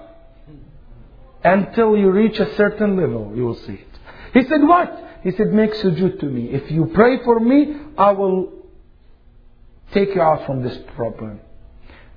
[1.44, 3.88] Until you reach a certain level, you will see it.
[4.34, 5.20] He said, what?
[5.22, 6.50] He said, make sujood to me.
[6.50, 8.52] If you pray for me, I will
[9.93, 11.39] take you out from this problem.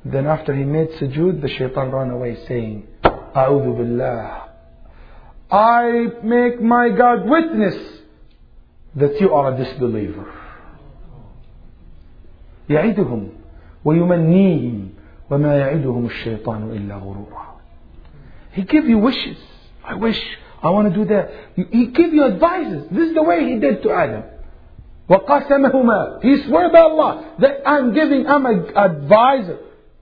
[0.05, 4.49] Then after he made sujood, the shaitan ran away saying, A'udhu billah.
[5.51, 7.77] I make my God witness
[8.97, 10.27] that you are a disbeliever.
[12.69, 13.29] يعدهم
[13.85, 14.89] ويمنيهم
[15.31, 17.55] وما يعدهم الشيطان إلا غرورا
[18.53, 19.37] He give you wishes.
[19.85, 20.21] I wish,
[20.63, 21.31] I want to do that.
[21.57, 22.87] He give you advices.
[22.91, 24.23] This is the way he did to Adam.
[25.09, 29.59] وَقَسَمَهُمَا He swear by Allah that I'm giving, I'm an advisor,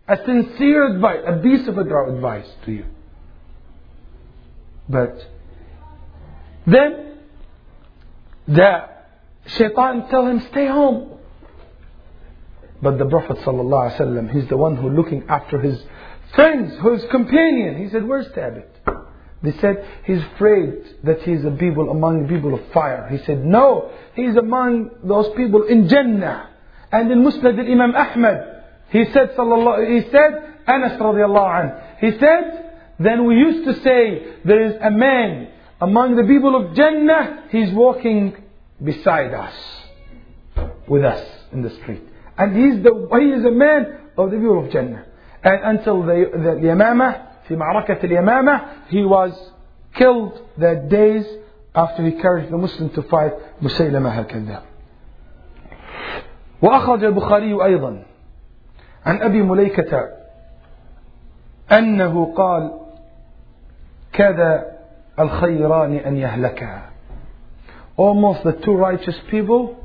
[0.07, 2.85] a sincere advice, a piece of advice to you.
[4.89, 5.27] But
[6.67, 7.19] then
[8.47, 8.89] the
[9.47, 11.19] shaitan tell him, stay home.
[12.81, 15.83] But the Prophet ﷺ, he's the one who looking after his
[16.35, 17.83] friends, his companion.
[17.83, 18.67] He said, where's Thabit?
[19.44, 20.74] They said, he's afraid
[21.04, 23.08] that he's a people among people of fire.
[23.10, 26.50] He said, no, he's among those people in Jannah.
[26.92, 32.74] And in Musnad al-Imam Ahmad, he said, sallallahu, he said, Anas radiallahu anh, he said,
[33.00, 37.72] then we used to say, there is a man among the people of Jannah, he's
[37.74, 38.44] walking
[38.84, 39.54] beside us,
[40.88, 42.02] with us in the street.
[42.38, 45.06] And he's the, he is a man of the people of Jannah.
[45.44, 49.33] And until the, the, the Yamamah, في معركة اليمامة, he was
[49.95, 51.25] killed that days
[51.75, 53.33] after he carried the Muslim to fight
[53.63, 54.63] مسيلمة الكذاب.
[56.63, 58.03] وأخرج البخاري أيضا
[59.07, 60.09] عن أبي مليكة
[61.73, 62.73] أنه قال
[64.13, 64.79] كذا
[65.19, 66.83] الخيران أن يهلكا
[67.99, 69.77] almost the two righteous people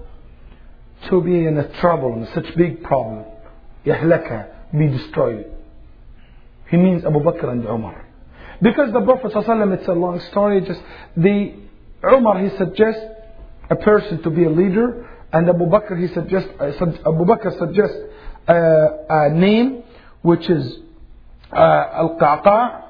[1.10, 3.26] to be in a trouble, in such big problem.
[3.86, 5.45] يهلكا be destroyed.
[6.72, 8.08] He means Abu Bakr and Umar.
[8.62, 10.80] Because the Prophet ﷺ, it's a long story, just
[11.14, 11.52] the
[12.02, 13.02] Umar he suggests
[13.68, 16.72] a person to be a leader, and Abu Bakr he suggests uh,
[17.06, 17.96] Abu Bakr suggests
[18.48, 18.54] uh,
[19.11, 19.82] a name
[20.22, 20.78] which is
[21.52, 21.56] uh,
[22.02, 22.82] Al Qaqa,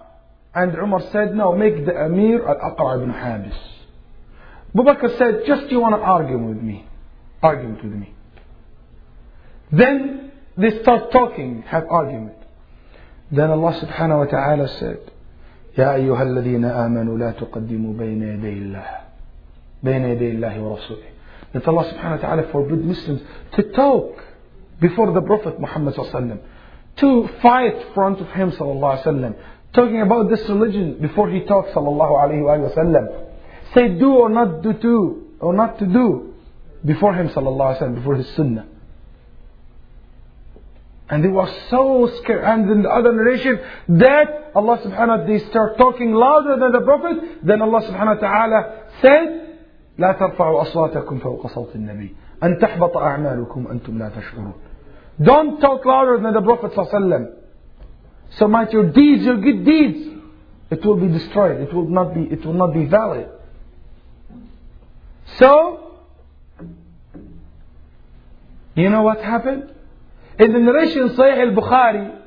[0.55, 3.59] and Umar said, no, make the Amir Al Aqra ibn Habis.
[4.75, 6.87] Abu Bakr said, just you want to argue with me,
[7.43, 8.15] argument with me.
[9.73, 12.37] Then they start talking, have argument.
[13.32, 15.00] Then Allah subhanahu wa ta'ala said,
[15.78, 18.88] يا أيها الذين آمنوا لا تقدموا بين يدي الله
[19.84, 21.08] بين يدي الله ورسوله
[21.54, 23.22] That Allah subhanahu wa ta'ala forbid Muslims
[23.56, 24.24] to talk
[24.82, 26.40] before the Prophet Muhammad sallallahu alaihi wasallam,
[26.98, 29.36] to fight in front of him sallallahu alaihi wasallam,
[29.74, 33.28] talking about this religion before he talks sallallahu alaihi wasallam.
[33.74, 36.34] Say do or not do to or not to do
[36.86, 38.66] before him sallallahu alaihi wasallam, before his sunnah.
[41.12, 42.44] And they were so scared.
[42.44, 43.60] And in the other narration,
[44.00, 47.46] that Allah subhanahu wa ta'ala, they start talking louder than the Prophet.
[47.46, 49.44] Then Allah subhanahu wa ta'ala said,
[49.98, 54.54] لا ترفعوا أصواتكم فوق صوت النبي أن تحبط أعمالكم أنتم لا تشعرون
[55.20, 57.34] Don't talk louder than the Prophet صلى الله عليه وسلم.
[58.32, 60.18] So might your deeds, your good deeds,
[60.70, 61.62] it will be destroyed.
[61.62, 63.30] It will not be, it will not be valid.
[65.40, 65.98] So,
[68.76, 69.72] you know what happened?
[70.42, 72.18] In the narration Sahih al-Bukhari,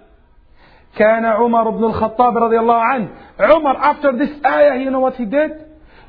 [0.97, 5.25] كان عمر بن الخطاب رضي الله عنه Umar after this ayah you know what he
[5.25, 5.53] did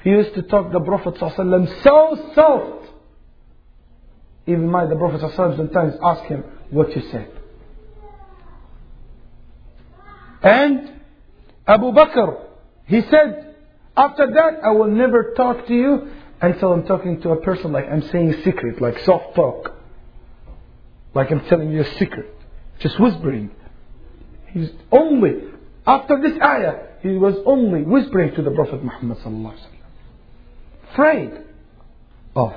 [0.03, 2.89] he used to talk to the Prophet ﷺ so soft
[4.47, 7.29] even my the Prophet ﷺ sometimes ask him what you said
[10.41, 10.91] and
[11.67, 12.39] Abu Bakr
[12.87, 13.55] he said
[13.95, 17.85] after that I will never talk to you until I'm talking to a person like
[17.85, 19.74] I'm saying a secret like soft talk
[21.16, 22.30] like I'm telling you a secret,
[22.78, 23.50] just whispering.
[24.52, 25.32] He's only,
[25.86, 29.18] after this ayah, he was only whispering to the Prophet Muhammad
[30.90, 31.32] afraid
[32.34, 32.52] of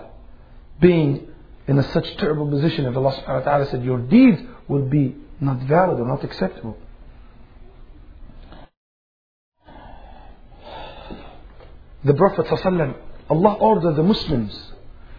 [0.81, 1.29] being
[1.67, 5.15] in a such terrible position if Allah subhanahu wa ta'ala said your deeds would be
[5.39, 6.77] not valid or not acceptable.
[12.03, 12.45] The Prophet
[13.29, 14.73] Allah ordered the Muslims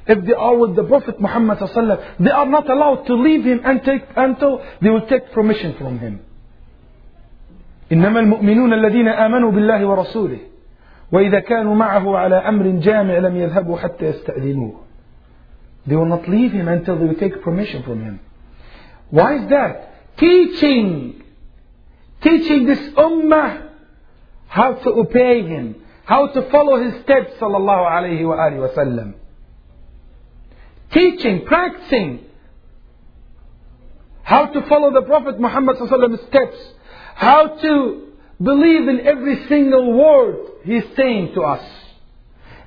[0.10, 1.58] if they are with the Prophet Muhammad
[2.20, 6.00] they are not allowed to leave him and take, until they will take permission from
[6.00, 6.20] him.
[7.92, 10.40] إنما المؤمنون الذين آمنوا بالله ورسوله
[11.12, 14.82] وإذا كانوا معه على أمر جامع لم يذهبوا حتى يستأذنوه
[15.88, 18.20] They will not leave him until they will take permission from him.
[19.12, 20.18] Why is that?
[20.18, 21.22] Teaching.
[22.22, 23.70] Teaching this ummah
[24.48, 25.76] how to obey him,
[26.06, 29.14] how to follow his steps sallallahu alayhi wa alihi wa sallam
[30.93, 32.25] teaching, practicing
[34.23, 35.81] how to follow the Prophet Muhammad's
[36.29, 36.57] steps,
[37.15, 38.09] how to
[38.43, 41.65] believe in every single word he's saying to us,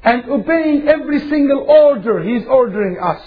[0.04, 3.22] and obeying every single order he's ordering us,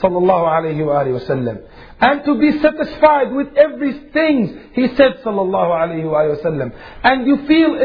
[0.00, 1.62] sallallahu alayhi wa sallam,
[2.00, 6.72] and to be satisfied with everything he said, sallallahu alayhi wa sallam,
[7.04, 7.76] and you feel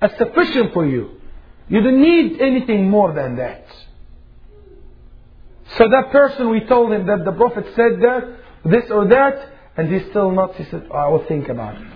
[0.00, 1.20] it's sufficient for you.
[1.68, 3.66] You don't need anything more than that.
[5.76, 9.92] So that person, we told him that the Prophet said that, this or that, and
[9.92, 11.86] he's still not, he said, oh, I will think about it.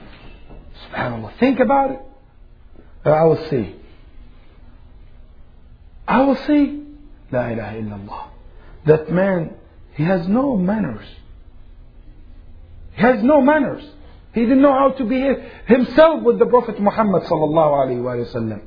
[0.91, 2.01] SubhanAllah, think about it.
[3.05, 3.77] Uh, I will see.
[6.07, 6.85] I will see.
[7.31, 8.29] La ilaha illallah.
[8.87, 9.55] That man,
[9.95, 11.07] he has no manners.
[12.95, 13.85] He has no manners.
[14.33, 18.63] He didn't know how to behave himself with the Prophet Muhammad sallallahu alaihi wasallam.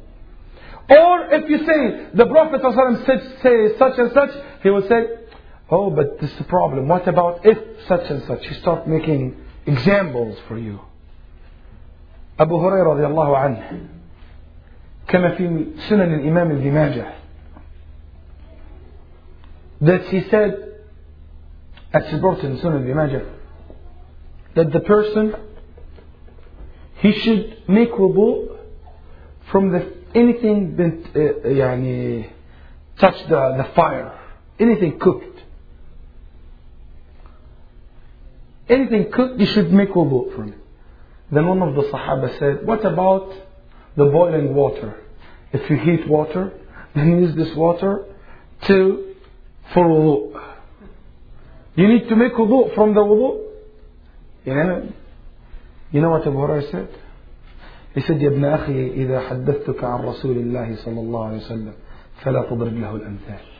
[0.91, 4.31] Or if you say the Prophet ﷺ said say such and such,
[4.62, 5.07] he will say,
[5.71, 6.87] "Oh, but this is the problem.
[6.89, 7.59] What about if
[7.89, 9.37] such and such?" He start making
[9.67, 10.81] examples for you.
[12.39, 13.89] أبو هريرة رضي الله عنه
[15.09, 17.12] كما في سنن الإمام ابن ماجه
[19.81, 20.73] that he said
[21.93, 23.27] as brought in Sunan Ibn Majah
[24.55, 25.35] that the person
[26.99, 28.57] he should make wudu
[29.51, 29.81] from the
[30.14, 32.31] anything been uh, يعني
[32.99, 34.19] touch the, the fire
[34.59, 35.39] anything cooked
[38.69, 40.59] anything cooked you should make wudu from it
[41.31, 43.33] then one of the Sahaba said what about
[43.97, 45.03] the boiling water
[45.53, 46.53] if you heat water
[46.95, 48.05] then use this water
[48.67, 49.14] to
[49.75, 50.43] for wudu
[51.77, 53.43] you need to make wudu from the wudu
[54.45, 54.89] you know
[55.93, 56.89] you know what Abu Hurairah said
[58.00, 61.74] Said يا ابن أخي إذا حدثتك عن رسول الله صلى الله عليه وسلم
[62.24, 63.52] فلا تضرب له الأمثال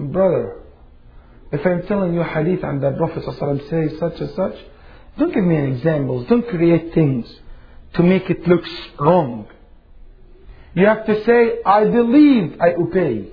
[0.00, 0.56] Brother,
[1.52, 4.54] if I'm telling you a hadith and the Prophet ﷺ says such and such,
[5.18, 6.26] don't give me examples.
[6.26, 7.26] Don't create things
[7.94, 8.64] to make it look
[8.98, 9.46] wrong.
[10.74, 13.28] You have to say, I believe, I obey.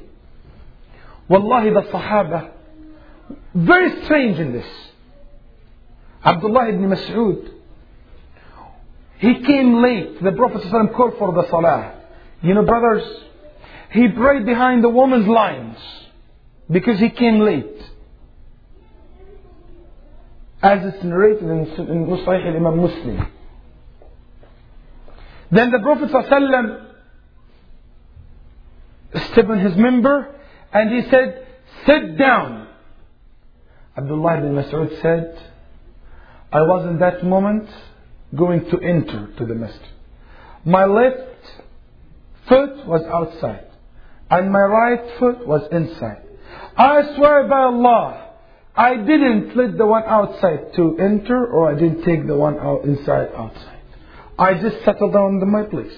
[1.29, 2.51] Wallahi, the Sahaba,
[3.53, 4.67] very strange in this.
[6.25, 7.51] Abdullah ibn Mas'ud,
[9.19, 10.21] he came late.
[10.21, 11.93] The Prophet ﷺ called for the Salah.
[12.41, 13.03] You know, brothers,
[13.91, 15.77] he prayed behind the woman's lines
[16.69, 17.81] because he came late.
[20.61, 23.27] As it's narrated in, in Sahih Imam Muslim.
[25.51, 26.87] Then the Prophet ﷺ
[29.31, 30.33] stepped on his minbar
[30.73, 31.47] and he said,
[31.85, 32.67] Sit down.
[33.95, 35.41] Abdullah ibn Mas'ud said,
[36.51, 37.69] I was in that moment
[38.35, 39.81] going to enter to the masjid.
[40.65, 41.17] My left
[42.47, 43.65] foot was outside
[44.29, 46.23] and my right foot was inside.
[46.75, 48.33] I swear by Allah,
[48.75, 52.83] I didn't let the one outside to enter or I didn't take the one out
[52.83, 53.79] inside outside.
[54.37, 55.97] I just settled down in my place.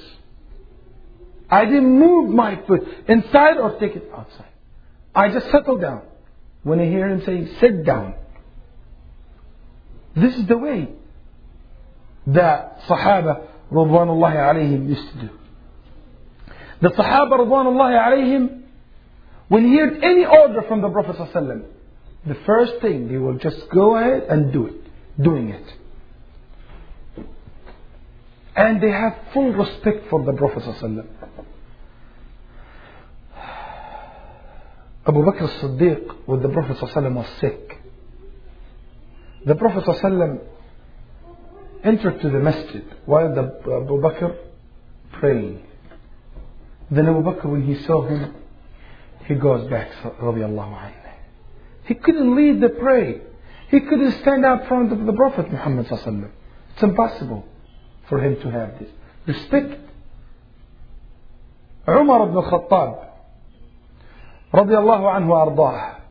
[1.49, 4.45] I didn't move my foot inside or take it outside.
[5.15, 6.03] I just settled down.
[6.63, 8.13] When I hear him saying, sit down.
[10.15, 10.89] This is the way
[12.26, 15.30] that Sahaba Radwanullahi alayhim used to do.
[16.80, 18.62] The Sahaba Radwanullahi alayhim,
[19.48, 21.64] when he heard any order from the Prophet ﷺ,
[22.26, 25.66] the first thing they will just go ahead and do it, doing it.
[28.56, 31.06] And they have full respect for the Prophet ﷺ.
[35.06, 37.78] Abu Bakr as-Siddiq with the Prophet ﷺ was sick.
[39.44, 40.40] The Prophet ﷺ
[41.83, 44.35] entered to the masjid while the Abu Bakr
[45.13, 45.61] praying.
[46.91, 48.35] Then Abu Bakr, when he saw him,
[49.25, 49.91] he goes back.
[51.85, 53.21] He couldn't lead the prayer.
[53.69, 56.31] He couldn't stand up front of the Prophet Muhammad sallallahu
[56.73, 57.45] It's impossible
[58.07, 58.89] for him to have this.
[59.27, 59.79] Respect.
[61.87, 63.07] Umar ibn Khattab,
[64.53, 66.01] radiallahu anhu ardah.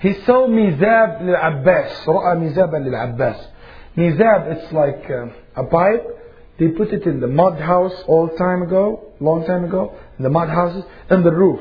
[0.00, 3.46] He saw Mizab lil-Abbas, ra'a Mizaban lil-Abbas.
[3.98, 6.06] Mizab, it's like uh, a pipe.
[6.60, 10.30] They put it in the mud house all time ago, long time ago, in the
[10.30, 11.58] mud houses, and the roof.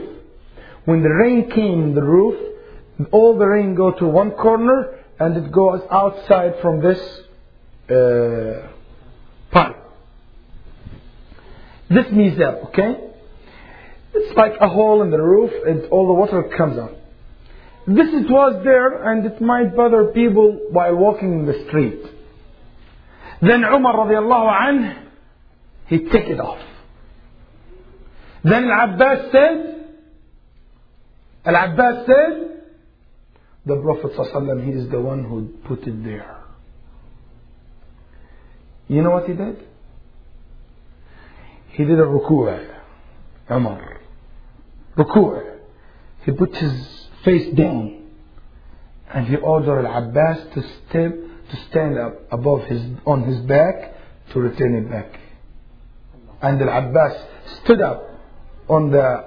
[0.85, 2.35] When the rain came in the roof,
[3.11, 6.99] all the rain go to one corner and it goes outside from this
[7.89, 8.69] uh,
[9.51, 9.75] pipe.
[11.89, 13.03] This mizab, okay?
[14.13, 16.95] It's like a hole in the roof and all the water comes out.
[17.87, 22.16] This it was there and it might bother people while walking in the street.
[23.41, 24.95] Then Umar radiallahu anh,
[25.87, 26.61] he took it off.
[28.43, 29.85] Then Al-Abbas said,
[31.45, 32.63] Al-Abbas said,
[33.65, 36.43] the Prophet ﷺ, he is the one who put it there.
[38.87, 39.57] You know what he did?
[41.69, 42.65] He did a ruku'
[43.51, 43.99] Umar.
[44.97, 45.57] Ruku'
[46.25, 48.03] He put his face down
[49.13, 53.93] and he ordered Al-Abbas to step to stand up above his on his back
[54.33, 55.19] to return it back.
[56.41, 57.15] And Al-Abbas
[57.63, 58.03] stood up
[58.67, 59.25] on the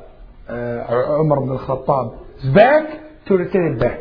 [0.48, 4.00] uh, Umar ibn al-Khattab's back to return it back.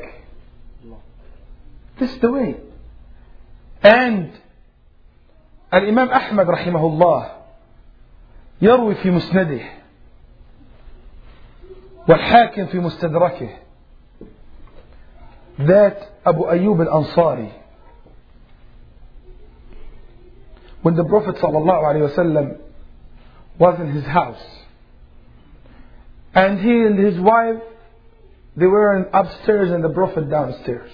[2.00, 2.58] This is the way.
[3.84, 4.32] And
[5.74, 7.32] الإمام أحمد رحمه الله
[8.62, 9.62] يروي في مسنده
[12.10, 13.50] والحاكم في مستدركه
[15.62, 17.52] ذات أبو أيوب الأنصاري
[20.83, 22.59] when the Prophet sallallahu alaihi wasallam
[23.59, 24.43] was in his house
[26.35, 27.63] and he and his wife
[28.57, 30.91] they were in upstairs and the Prophet downstairs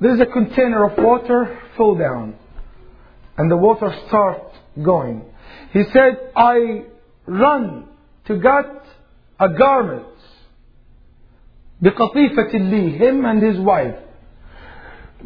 [0.00, 2.34] there's a container of water fell down
[3.36, 4.42] and the water start
[4.82, 5.24] going
[5.72, 6.84] he said I
[7.26, 7.88] run
[8.26, 8.66] to get
[9.38, 10.06] a garment
[11.82, 13.96] بقطيفة لي him and his wife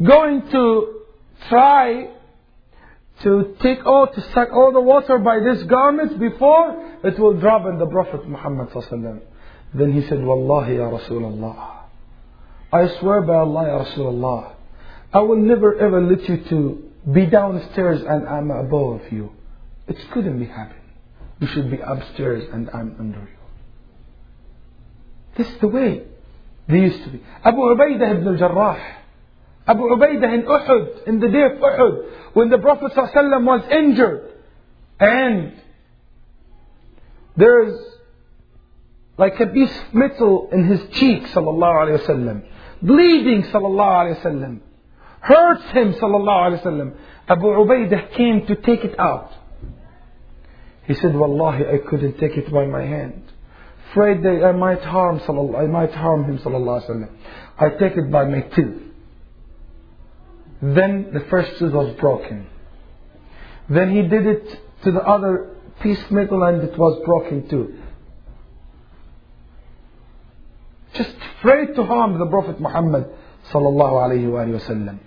[0.03, 1.01] going to
[1.49, 2.09] try
[3.22, 7.62] to take all to suck all the water by this garment before it will drop
[7.64, 8.68] on the Prophet Muhammad
[9.74, 11.84] then he said Wallahi ya Rasulullah
[12.72, 14.52] I swear by Allah ya Rasulullah
[15.12, 19.30] I will never ever let you to be downstairs and I'm above you.
[19.86, 20.76] It couldn't be happen
[21.40, 23.26] you should be upstairs and I'm under you.
[25.36, 26.02] This is the way
[26.68, 27.22] they used to be.
[27.44, 28.96] Abu Ubaidah ibn al-Jarrah
[29.68, 34.30] Abu Ubaidah in Uhud, in the day of Uhud, when the Prophet ﷺ was injured,
[35.00, 35.54] and
[37.34, 37.80] there's
[39.16, 42.44] like a piece of metal in his cheek, sallallahu alayhi wasallam,
[42.82, 44.60] bleeding, sallallahu alayhi wasallam,
[45.22, 46.94] hurts him, sallallahu alayhi wasallam.
[47.26, 49.32] Abu Ubaidah came to take it out.
[50.84, 53.22] He said, Wallahi, I couldn't take it by my hand.
[53.92, 55.22] Afraid that I might harm,
[55.56, 57.10] I might harm him, sallallahu alayhi wasallam.
[57.58, 58.85] I take it by my tooth.
[60.62, 62.46] Then the first tooth was broken.
[63.68, 67.78] Then he did it to the other piece metal and it was broken too.
[70.94, 73.06] Just afraid to harm the Prophet Muhammad
[73.52, 74.98] sallallahu alayhi wa sallam.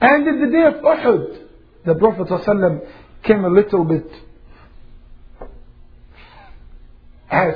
[0.00, 1.38] And in the day of Uhud,
[1.84, 2.86] the Prophet sallam
[3.22, 4.10] came a little bit
[7.26, 7.54] has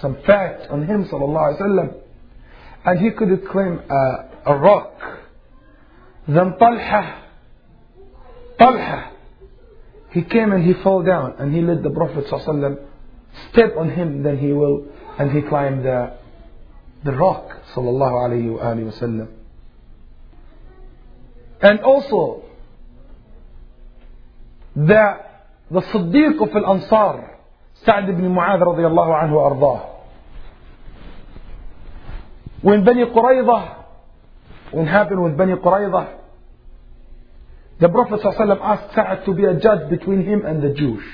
[0.00, 1.94] some fat on him sallallahu alayhi wa sallam
[2.84, 5.17] and he could claim a, a rock
[6.28, 7.24] then Talha,
[8.58, 9.12] Talha,
[10.10, 12.78] he came and he fell down and he let the Prophet ﷺ
[13.50, 14.86] step on him, then he will,
[15.18, 16.12] and he climbed the,
[17.04, 17.50] the rock.
[21.60, 22.42] And also,
[24.76, 25.18] the,
[25.70, 27.38] the Siddiq of Al-Ansar,
[27.84, 29.94] Sa'd ibn Mu'adh radiallahu anhu ardah.
[32.60, 33.84] When Bani Qurayza,
[34.72, 36.17] when happened with Bani Qurayza,
[37.80, 41.04] the Prophet ﷺ asked Sa'ad to be a judge between him and the Jews.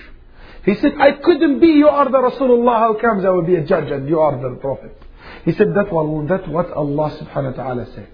[0.65, 3.65] He said, I couldn't be, you are the Rasulullah, how comes I will be a
[3.65, 4.97] judge and you are the Prophet?
[5.45, 8.09] He said, that's what, what Allah subhanahu wa ta'ala says.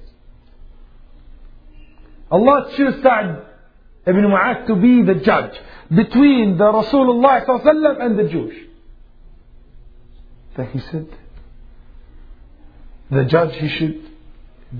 [2.31, 3.47] Allah chose Sa'ad
[4.07, 5.55] ibn Mu'adh to be the judge
[5.95, 8.55] between the Rasulullah ﷺ and the Jews.
[10.57, 11.07] Then he said,
[13.11, 14.11] the judge he should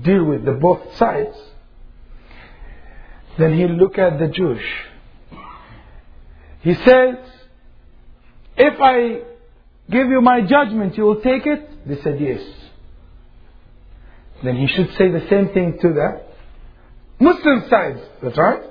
[0.03, 1.37] deal with the both sides.
[3.41, 4.63] Then he look at the Jewish.
[6.61, 7.15] He says,
[8.55, 9.23] if I
[9.89, 11.87] give you my judgment, you will take it?
[11.87, 12.41] They said yes.
[14.43, 16.21] Then he should say the same thing to the
[17.19, 17.97] Muslim side.
[18.21, 18.61] That's right.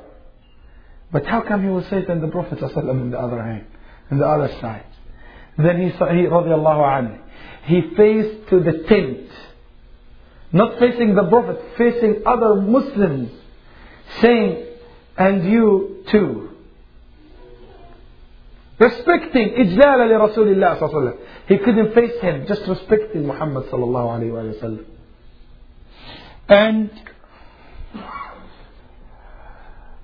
[1.10, 3.66] But how come he will say it on the Prophet ﷺ the other hand,
[4.12, 4.86] on the other side?
[5.58, 6.62] Then he he, radiallahu
[6.96, 7.18] anhu,
[7.64, 9.30] he faced to the tent.
[10.52, 13.39] Not facing the Prophet, facing other Muslims
[14.20, 14.66] saying,
[15.16, 16.50] and you too.
[18.78, 24.84] Respecting Ijlal al Rasulullah He couldn't face him, just respecting Muhammad sallallahu alayhi wa sallam.
[26.48, 26.90] And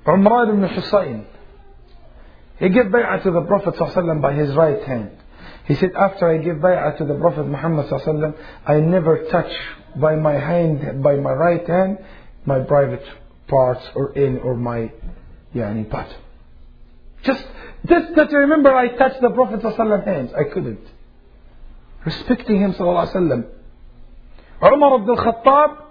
[0.06, 1.24] Umar ibn Husayn,
[2.58, 5.10] he gave bay'ah to the Prophet sallallahu by his right hand.
[5.66, 8.36] He said, after I give bay'ah to the Prophet Muhammad sallallahu
[8.66, 9.52] I never touch
[9.96, 11.98] by my hand, by my right hand,
[12.44, 13.04] my private
[13.48, 14.92] parts or in or my
[15.54, 16.14] yani part.
[17.22, 17.44] Just
[17.86, 19.62] just that I remember I touched the Prophet
[20.04, 20.32] hands.
[20.34, 20.86] I couldn't.
[22.04, 23.50] Respecting him sallallahu.
[24.62, 25.84] Umar ibn al-Khattab,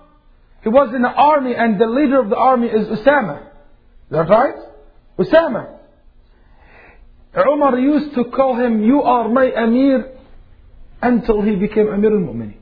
[0.63, 3.43] he was in the army and the leader of the army is Usama.
[3.43, 4.55] Is that right?
[5.19, 5.77] Usama.
[7.37, 10.17] Umar used to call him, you are my Amir,
[11.01, 12.55] until he became Amir al-Mu'minin.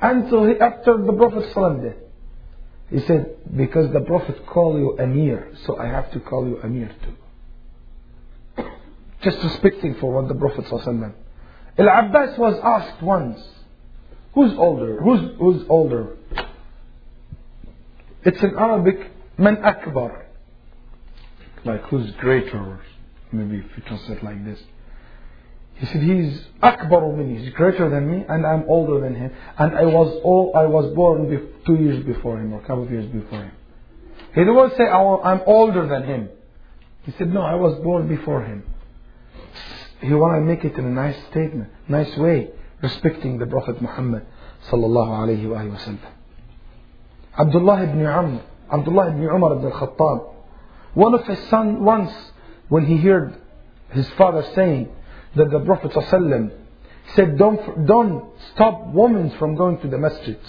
[0.00, 1.96] Until he, after the Prophet ﷺ death.
[2.92, 6.94] He said, because the Prophet called you Amir, so I have to call you Amir
[7.02, 8.64] too.
[9.22, 11.14] Just respecting for what the Prophet ﷺ.
[11.78, 13.40] Al-Abbas was asked once,
[14.34, 15.00] who's older?
[15.00, 16.18] Who's, who's older?
[18.24, 20.26] It's in Arabic, Man Akbar.
[21.64, 22.80] like who's greater?
[23.32, 24.60] Maybe if you translate like this.
[25.82, 29.32] He said, he he's akbaru minni, he's greater than me, and I'm older than him.
[29.58, 31.28] And I was all, I was born
[31.66, 33.50] two years before him, or a couple of years before him.
[34.32, 36.28] He didn't want to say, oh, I'm older than him.
[37.02, 38.62] He said, no, I was born before him.
[40.00, 44.24] He wanted to make it in a nice statement, nice way, respecting the Prophet Muhammad
[44.70, 45.98] sallallahu alayhi wa sallam.
[47.36, 48.40] Abdullah ibn Amr,
[48.72, 50.32] Abdullah ibn Umar ibn al-Khattab,
[50.94, 52.12] one of his sons once,
[52.68, 53.34] when he heard
[53.90, 54.88] his father saying
[55.35, 56.51] that the Prophet ﷺ
[57.15, 60.39] said, don't, don't stop women from going to the masjid.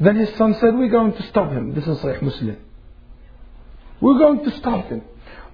[0.00, 1.74] Then his son said, we're going to stop him.
[1.74, 2.56] This is Sahih Muslim.
[4.00, 5.02] We're going to stop him.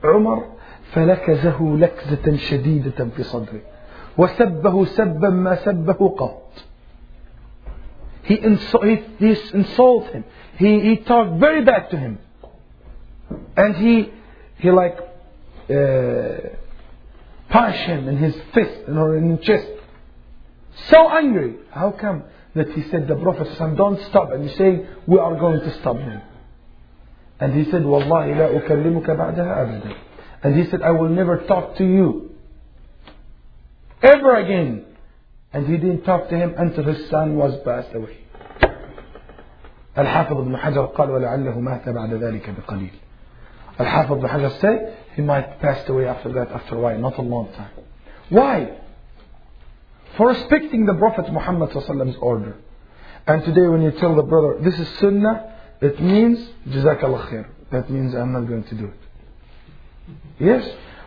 [0.04, 0.44] عمر
[0.92, 3.60] فلكزه لكزة شديدة في صدره
[4.18, 6.64] وسبه سبا ما سبه قط
[8.22, 10.24] he, insult, he, he insulted him
[10.58, 12.18] he, he talked very bad to him
[13.56, 14.12] and he
[14.58, 14.98] he like
[15.70, 15.74] uh,
[17.48, 19.66] punched him in his fist or in his chest
[20.88, 24.86] so angry how come that he said the prophet said don't stop and he's saying
[25.06, 26.20] we are going to stop him
[27.40, 29.94] and he said والله لا أكلمك بعدها أبدا
[30.42, 32.30] and he said I will never talk to you
[34.02, 34.84] ever again
[35.52, 38.18] and he didn't talk to him until his son was passed away
[39.98, 42.90] الحافظ ابن حجر قال ولعله مات بعد ذلك بقليل
[43.80, 47.21] الحافظ ابن حجر said he might pass away after that after a while not a
[47.21, 47.71] long time.
[48.29, 48.77] Why?
[50.15, 51.75] For respecting the Prophet Muhammad's
[52.21, 52.55] order.
[53.27, 56.39] And today when you tell the brother this is sunnah it means
[56.69, 57.49] jazakallah khair.
[57.71, 58.99] That means I'm not going to do it.
[60.39, 60.65] Yes?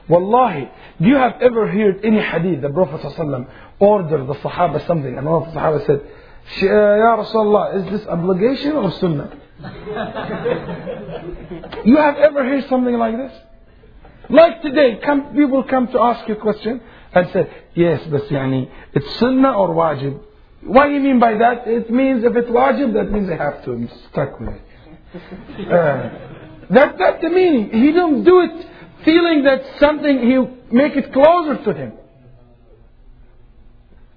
[0.09, 0.69] Wallahi,
[1.01, 3.49] do you have ever heard any hadith the Prophet ﷺ
[3.79, 8.07] ordered the Sahaba something and one of the Sahaba said, uh, Ya Rasulullah, is this
[8.07, 9.39] obligation or sunnah?
[11.87, 13.33] you have ever heard something like this?
[14.29, 16.81] Like today, come, people come to ask you a question
[17.13, 20.21] and say, yes, but it's sunnah or wajib.
[20.63, 21.67] What do you mean by that?
[21.67, 23.73] It means if it's wajib, that means I have to.
[23.73, 24.63] I'm stuck with it.
[25.69, 26.11] Uh,
[26.71, 27.71] that, that's the meaning.
[27.73, 28.67] He don't do it
[29.05, 31.93] feeling that something he'll make it closer to him.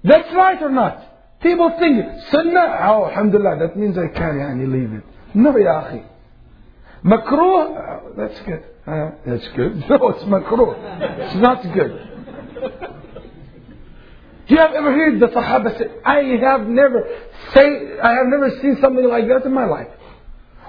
[0.04, 1.40] That's right or not?
[1.40, 5.04] People think sunnah, oh alhamdulillah, that means I can yani, leave it.
[5.34, 6.06] No ya akhi.
[7.04, 8.64] Makruh, oh, that's good.
[8.86, 9.84] Uh, that's good.
[9.88, 10.76] No, it's makruh.
[11.20, 12.12] It's not good.
[14.48, 17.02] Do you have ever heard the Sahaba say, I have never
[17.52, 19.88] say, I have never seen something like that in my life.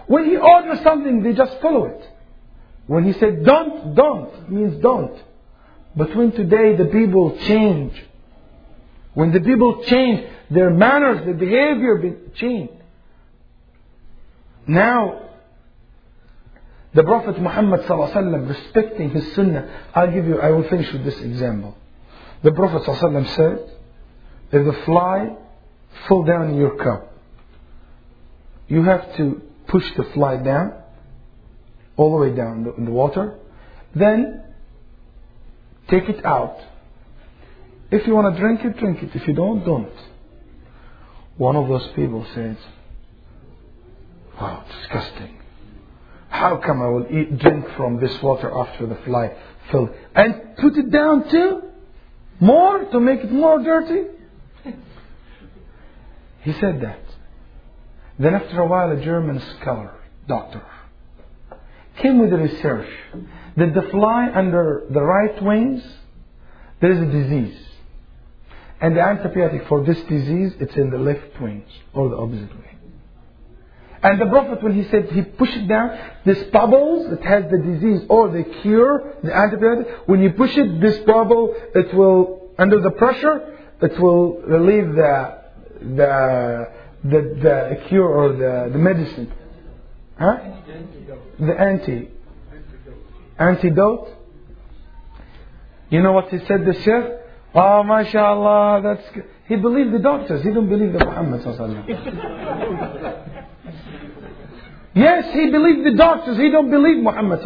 [0.07, 2.09] When he orders something, they just follow it.
[2.87, 5.21] When he said don't, don't, means don't.
[5.95, 7.93] But when today the people change,
[9.13, 12.71] when the people change, their manners, their behavior change.
[14.65, 15.26] Now,
[16.93, 21.19] the Prophet Muhammad ﷺ, respecting his sunnah, I'll give you, I will finish with this
[21.19, 21.77] example.
[22.43, 23.71] The Prophet ﷺ said,
[24.51, 25.35] if the fly
[26.07, 27.13] fall down in your cup,
[28.67, 30.73] you have to push the fly down
[31.97, 33.37] all the way down in the water.
[33.95, 34.43] Then
[35.89, 36.57] take it out.
[37.91, 39.15] If you want to drink it, drink it.
[39.15, 39.93] If you don't, don't.
[41.37, 42.57] One of those people says,
[44.39, 45.36] Oh, disgusting.
[46.29, 49.35] How come I will eat, drink from this water after the fly
[49.71, 49.89] filled?
[50.13, 51.61] And put it down too?
[52.39, 52.85] More?
[52.91, 54.09] To make it more dirty?
[56.41, 56.99] he said that.
[58.19, 59.95] Then after a while, a German scholar,
[60.27, 60.63] doctor,
[62.01, 62.89] came with research
[63.55, 65.83] that the fly under the right wings,
[66.81, 67.59] there is a disease.
[68.79, 72.76] And the antibiotic for this disease, it's in the left wings, or the opposite way.
[74.03, 78.05] And the Prophet, when he said he pushed down, this bubbles, it has the disease
[78.09, 80.07] or the cure, the antibiotic.
[80.07, 85.41] When you push it, this bubble, it will, under the pressure, it will relieve the,
[85.81, 86.67] the,
[87.03, 89.33] the, the cure or the, the medicine.
[90.19, 90.37] Huh?
[91.39, 92.09] The anti.
[93.39, 94.09] Antidote.
[95.89, 97.13] You know what he said, the Sheikh?
[97.55, 99.25] Oh, mashallah, that's good.
[99.47, 100.43] He believed the doctors.
[100.43, 101.41] He didn't believe the Muhammad
[104.96, 106.36] Yes, he believed the doctors.
[106.36, 107.40] He don't believe Muhammad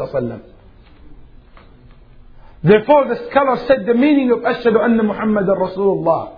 [2.63, 6.29] Therefore, the scholar said the meaning of أشهد أن محمد رسول الله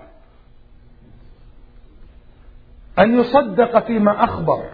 [2.99, 4.65] أن يصدق فيما أخبر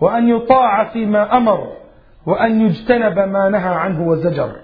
[0.00, 1.76] وأن يطاع فيما أمر
[2.26, 4.56] وأن يجتنب ما نهى عنه وزجر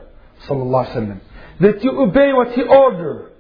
[0.49, 1.19] صلى الله عليه وسلم
[1.61, 3.33] that you obey what he ordered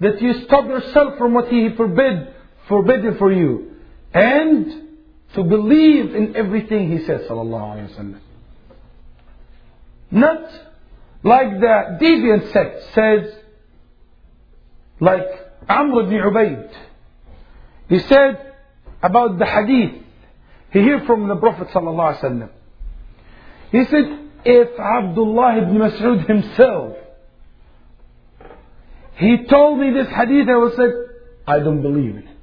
[0.00, 2.28] that you stop yourself from what he forbid
[2.68, 3.70] forbidden for you
[4.12, 4.66] and
[5.35, 8.19] to believe in everything he says, sallallahu wasallam.
[10.11, 10.51] Not
[11.23, 13.33] like the deviant sect says,
[14.99, 15.27] like
[15.67, 16.71] Amr ibn Ubaid.
[17.89, 18.53] He said
[19.03, 20.03] about the hadith,
[20.71, 22.49] he heard from the Prophet sallallahu wasallam.
[23.71, 26.97] He said, if Abdullah ibn Mas'ud himself,
[29.15, 30.87] he told me this hadith, I would say,
[31.45, 32.38] I don't believe in it.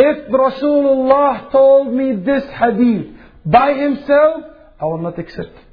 [0.00, 4.44] If Rasulullah told me this hadith by himself,
[4.80, 5.64] I will not accept it.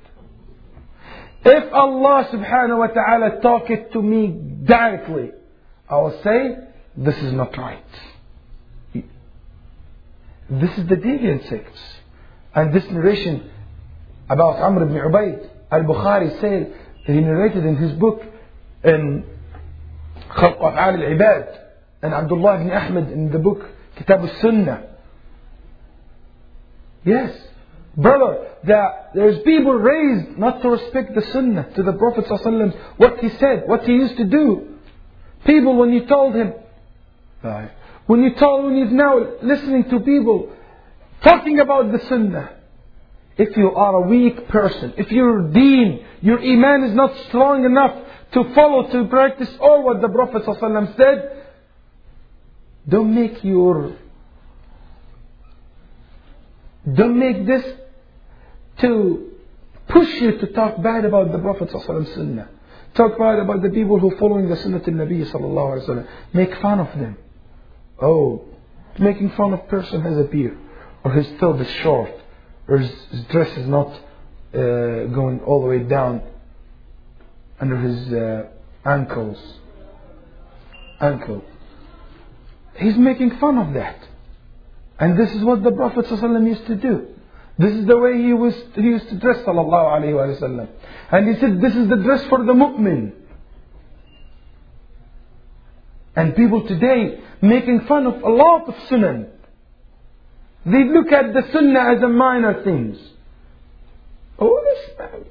[1.46, 5.30] If Allah subhanahu wa ta'ala talk it to me directly,
[5.88, 6.58] I will say,
[6.98, 7.86] this is not right.
[10.50, 11.80] This is the deviant sects.
[12.56, 13.48] And this narration
[14.28, 16.74] about Amr ibn Ubayd, al-Bukhari said,
[17.06, 18.24] he narrated in his book,
[18.84, 19.24] in
[20.32, 21.60] Khalq al-Ibad,
[22.02, 24.84] and Abdullah ibn Ahmed in the book, Kitab al-Sunnah.
[27.06, 27.38] Yes,
[27.96, 33.20] brother, that there's people raised not to respect the Sunnah to the Prophet ﷺ, what
[33.20, 34.80] he said, what he used to do.
[35.46, 36.54] People, when you told him,
[38.08, 40.52] when you told, when he's now listening to people
[41.24, 42.52] talking about the Sunnah,
[43.38, 47.96] if you are a weak person, if your deen, your iman is not strong enough
[48.34, 51.45] to follow, to practice all what the Prophet ﷺ said,
[52.88, 53.96] don't make your,
[56.92, 57.64] don't make this
[58.82, 59.32] to
[59.88, 62.50] push you to talk bad about the Prophet sunnah.
[62.96, 66.08] Talk bad about the people who following the sunnah of Nabi sallallahu alaihi wasallam.
[66.34, 67.18] Make fun of them.
[68.02, 68.46] Oh,
[69.00, 70.58] making fun of person has a beard,
[71.04, 72.12] or his throat is short,
[72.68, 73.88] or his, his dress is not
[74.54, 76.22] uh, going all the way down
[77.60, 78.50] under his uh,
[78.86, 79.38] ankles.
[81.00, 81.44] Ankle.
[82.78, 84.08] He's making fun of that.
[85.00, 87.08] And this is what the Prophet ﷺ used to do.
[87.58, 90.68] This is the way he, was, he used to dress sallallahu alayhi.
[91.12, 93.14] And he said, this is the dress for the mu'min.
[96.16, 99.28] And people today making fun of a lot of sunnah.
[100.66, 102.98] They look at the sunnah as a minor things.
[104.40, 105.28] Oh, this,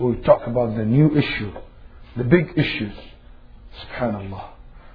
[0.00, 1.52] we talk about the new issue,
[2.16, 2.94] the big issues.
[3.80, 4.48] Subhanallah.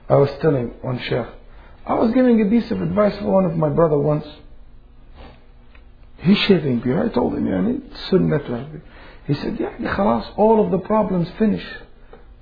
[0.10, 1.28] I was telling one sheikh,
[1.87, 4.27] I was giving a piece of advice for one of my brother once.
[6.19, 7.11] He's shaving beard.
[7.11, 7.81] I told him, يعني
[8.11, 8.81] sunnah
[9.27, 11.65] He said, yeah, خلاص, all of the problems finish.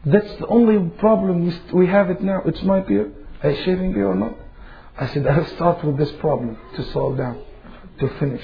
[0.05, 2.42] That's the only problem we have it now.
[2.44, 3.14] It's my beard.
[3.42, 4.34] A shaving beard or not?
[4.98, 7.42] I said, I'll start with this problem to solve down,
[8.01, 8.42] to finish.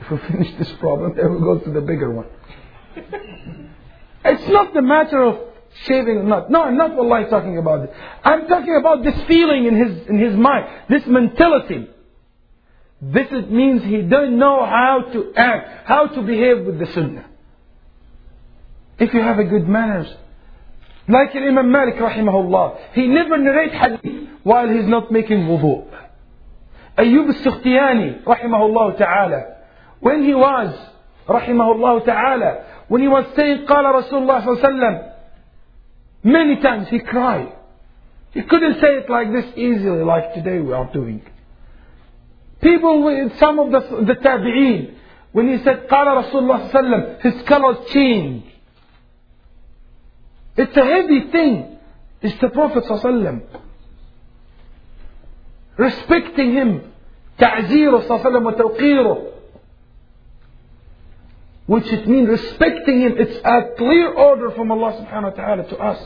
[0.00, 2.26] If we finish this problem, then we'll go to the bigger one.
[4.24, 5.47] it's not the matter of
[5.86, 6.50] shaving or not.
[6.50, 7.92] No, I'm not wallahi talking about it.
[8.22, 11.88] I'm talking about this feeling in his, in his mind, this mentality.
[13.02, 17.26] This is, means he don't know how to act, how to behave with the sunnah.
[18.98, 20.06] If you have a good manners,
[21.08, 25.86] like Imam Malik rahimahullah, he never narrates hadith while he's not making wudu.
[26.96, 29.56] Ayyub al-Sukhtiyani rahimahullah ta'ala,
[30.00, 30.74] when he was
[31.28, 35.07] rahimahullah ta'ala, when he was saying قال رسول الله صلى الله عليه وسلم,
[36.22, 37.52] many times he cried.
[38.32, 41.22] He couldn't say it like this easily like today we are doing.
[42.60, 44.94] People with some of the, the tabi'een,
[45.32, 48.46] when he said, قال رسول الله صلى الله عليه وسلم, his colors changed.
[50.56, 51.78] It's a heavy thing.
[52.22, 53.42] It's the Prophet صلى الله عليه وسلم.
[55.76, 56.92] Respecting him.
[57.38, 59.26] تعزيره صلى الله عليه وسلم وتوقيره.
[61.69, 63.13] which it means respecting Him.
[63.19, 66.01] It's a clear order from Allah subhanahu wa ta'ala to us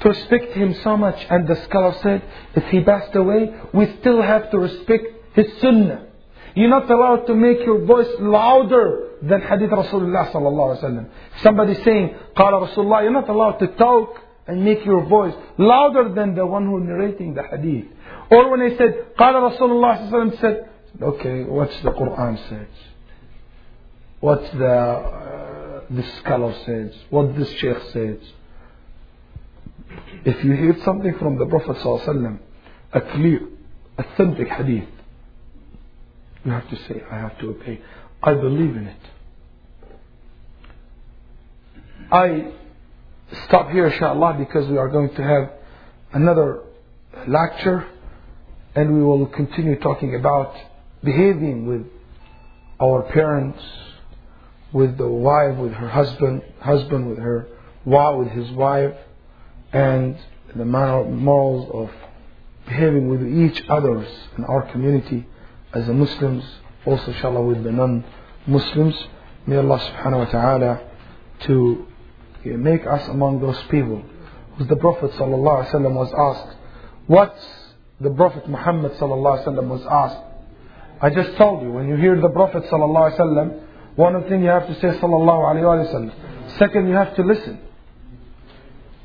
[0.00, 1.18] to respect Him so much.
[1.28, 2.22] And the scholar said,
[2.54, 5.04] if He passed away, we still have to respect
[5.34, 6.06] His Sunnah.
[6.54, 11.06] You're not allowed to make your voice louder than Hadith Rasulullah sallallahu alaihi wasallam.
[11.42, 16.36] Somebody saying, "Qala Rasulullah," you're not allowed to talk and make your voice louder than
[16.36, 17.86] the one who narrating the Hadith.
[18.30, 20.68] Or when they said, "Qala Rasulullah sallallahu alaihi wasallam," said,
[21.02, 22.91] "Okay, what's the Quran says?"
[24.22, 26.94] What's the, uh, the scholar says?
[27.10, 28.18] What this sheikh says?
[30.24, 32.38] If you hear something from the Prophet wasallam,
[32.92, 33.40] a clear,
[33.98, 34.88] authentic hadith,
[36.44, 37.80] you have to say, I have to obey.
[38.22, 39.00] I believe in it.
[42.12, 42.52] I
[43.46, 45.50] stop here, inshallah, because we are going to have
[46.12, 46.62] another
[47.26, 47.88] lecture
[48.76, 50.54] and we will continue talking about
[51.02, 51.86] behaving with
[52.80, 53.60] our parents,
[54.72, 57.48] with the wife, with her husband, husband with her,
[57.84, 58.94] wife, with his wife,
[59.72, 60.16] and
[60.54, 61.90] the morals of
[62.66, 64.06] behaving with each others
[64.38, 65.26] in our community
[65.72, 66.44] as the Muslims,
[66.86, 69.08] also inshallah with the non-Muslims,
[69.44, 70.80] May Allah subhanahu wa ta'ala
[71.46, 71.86] to
[72.44, 74.02] make us among those people
[74.56, 76.56] who the Prophet sallallahu alaihi wasallam was asked,
[77.08, 77.34] what
[78.00, 80.22] the Prophet Muhammad sallallahu alaihi wasallam was asked.
[81.00, 83.60] I just told you, when you hear the Prophet sallallahu alaihi wasallam,
[83.96, 86.58] one thing you have to say sallallahu alaihi wasallam.
[86.58, 87.58] Second, you have to listen.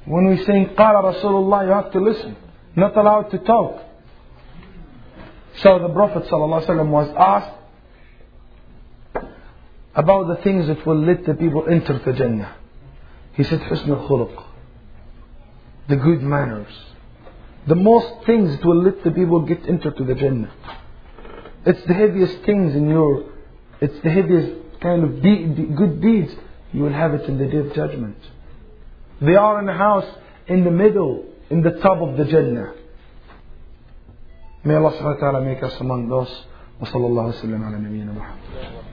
[0.06, 2.38] When we sing Qala Rasulullah, you have to listen.
[2.76, 3.84] Not allowed to talk.
[5.58, 7.54] So the Prophet ﷺ was asked
[9.96, 12.56] about the things that will let the people enter the Jannah.
[13.34, 14.46] He said, Husn al
[15.90, 16.72] the good manners.
[17.66, 20.54] The most things that will let the people get into the Jannah.
[21.66, 23.26] It's the heaviest things in your,
[23.82, 26.33] it's the heaviest kind of de- de- good deeds.
[26.73, 28.17] You will have it in the day of judgment.
[29.21, 30.07] They are in a house
[30.49, 32.73] in the middle, in the top of the Jannah.
[34.65, 36.33] May Allah subhanahu wa ta'ala make us among those.
[36.83, 38.86] وصلى الله وسلم على نبينا محمد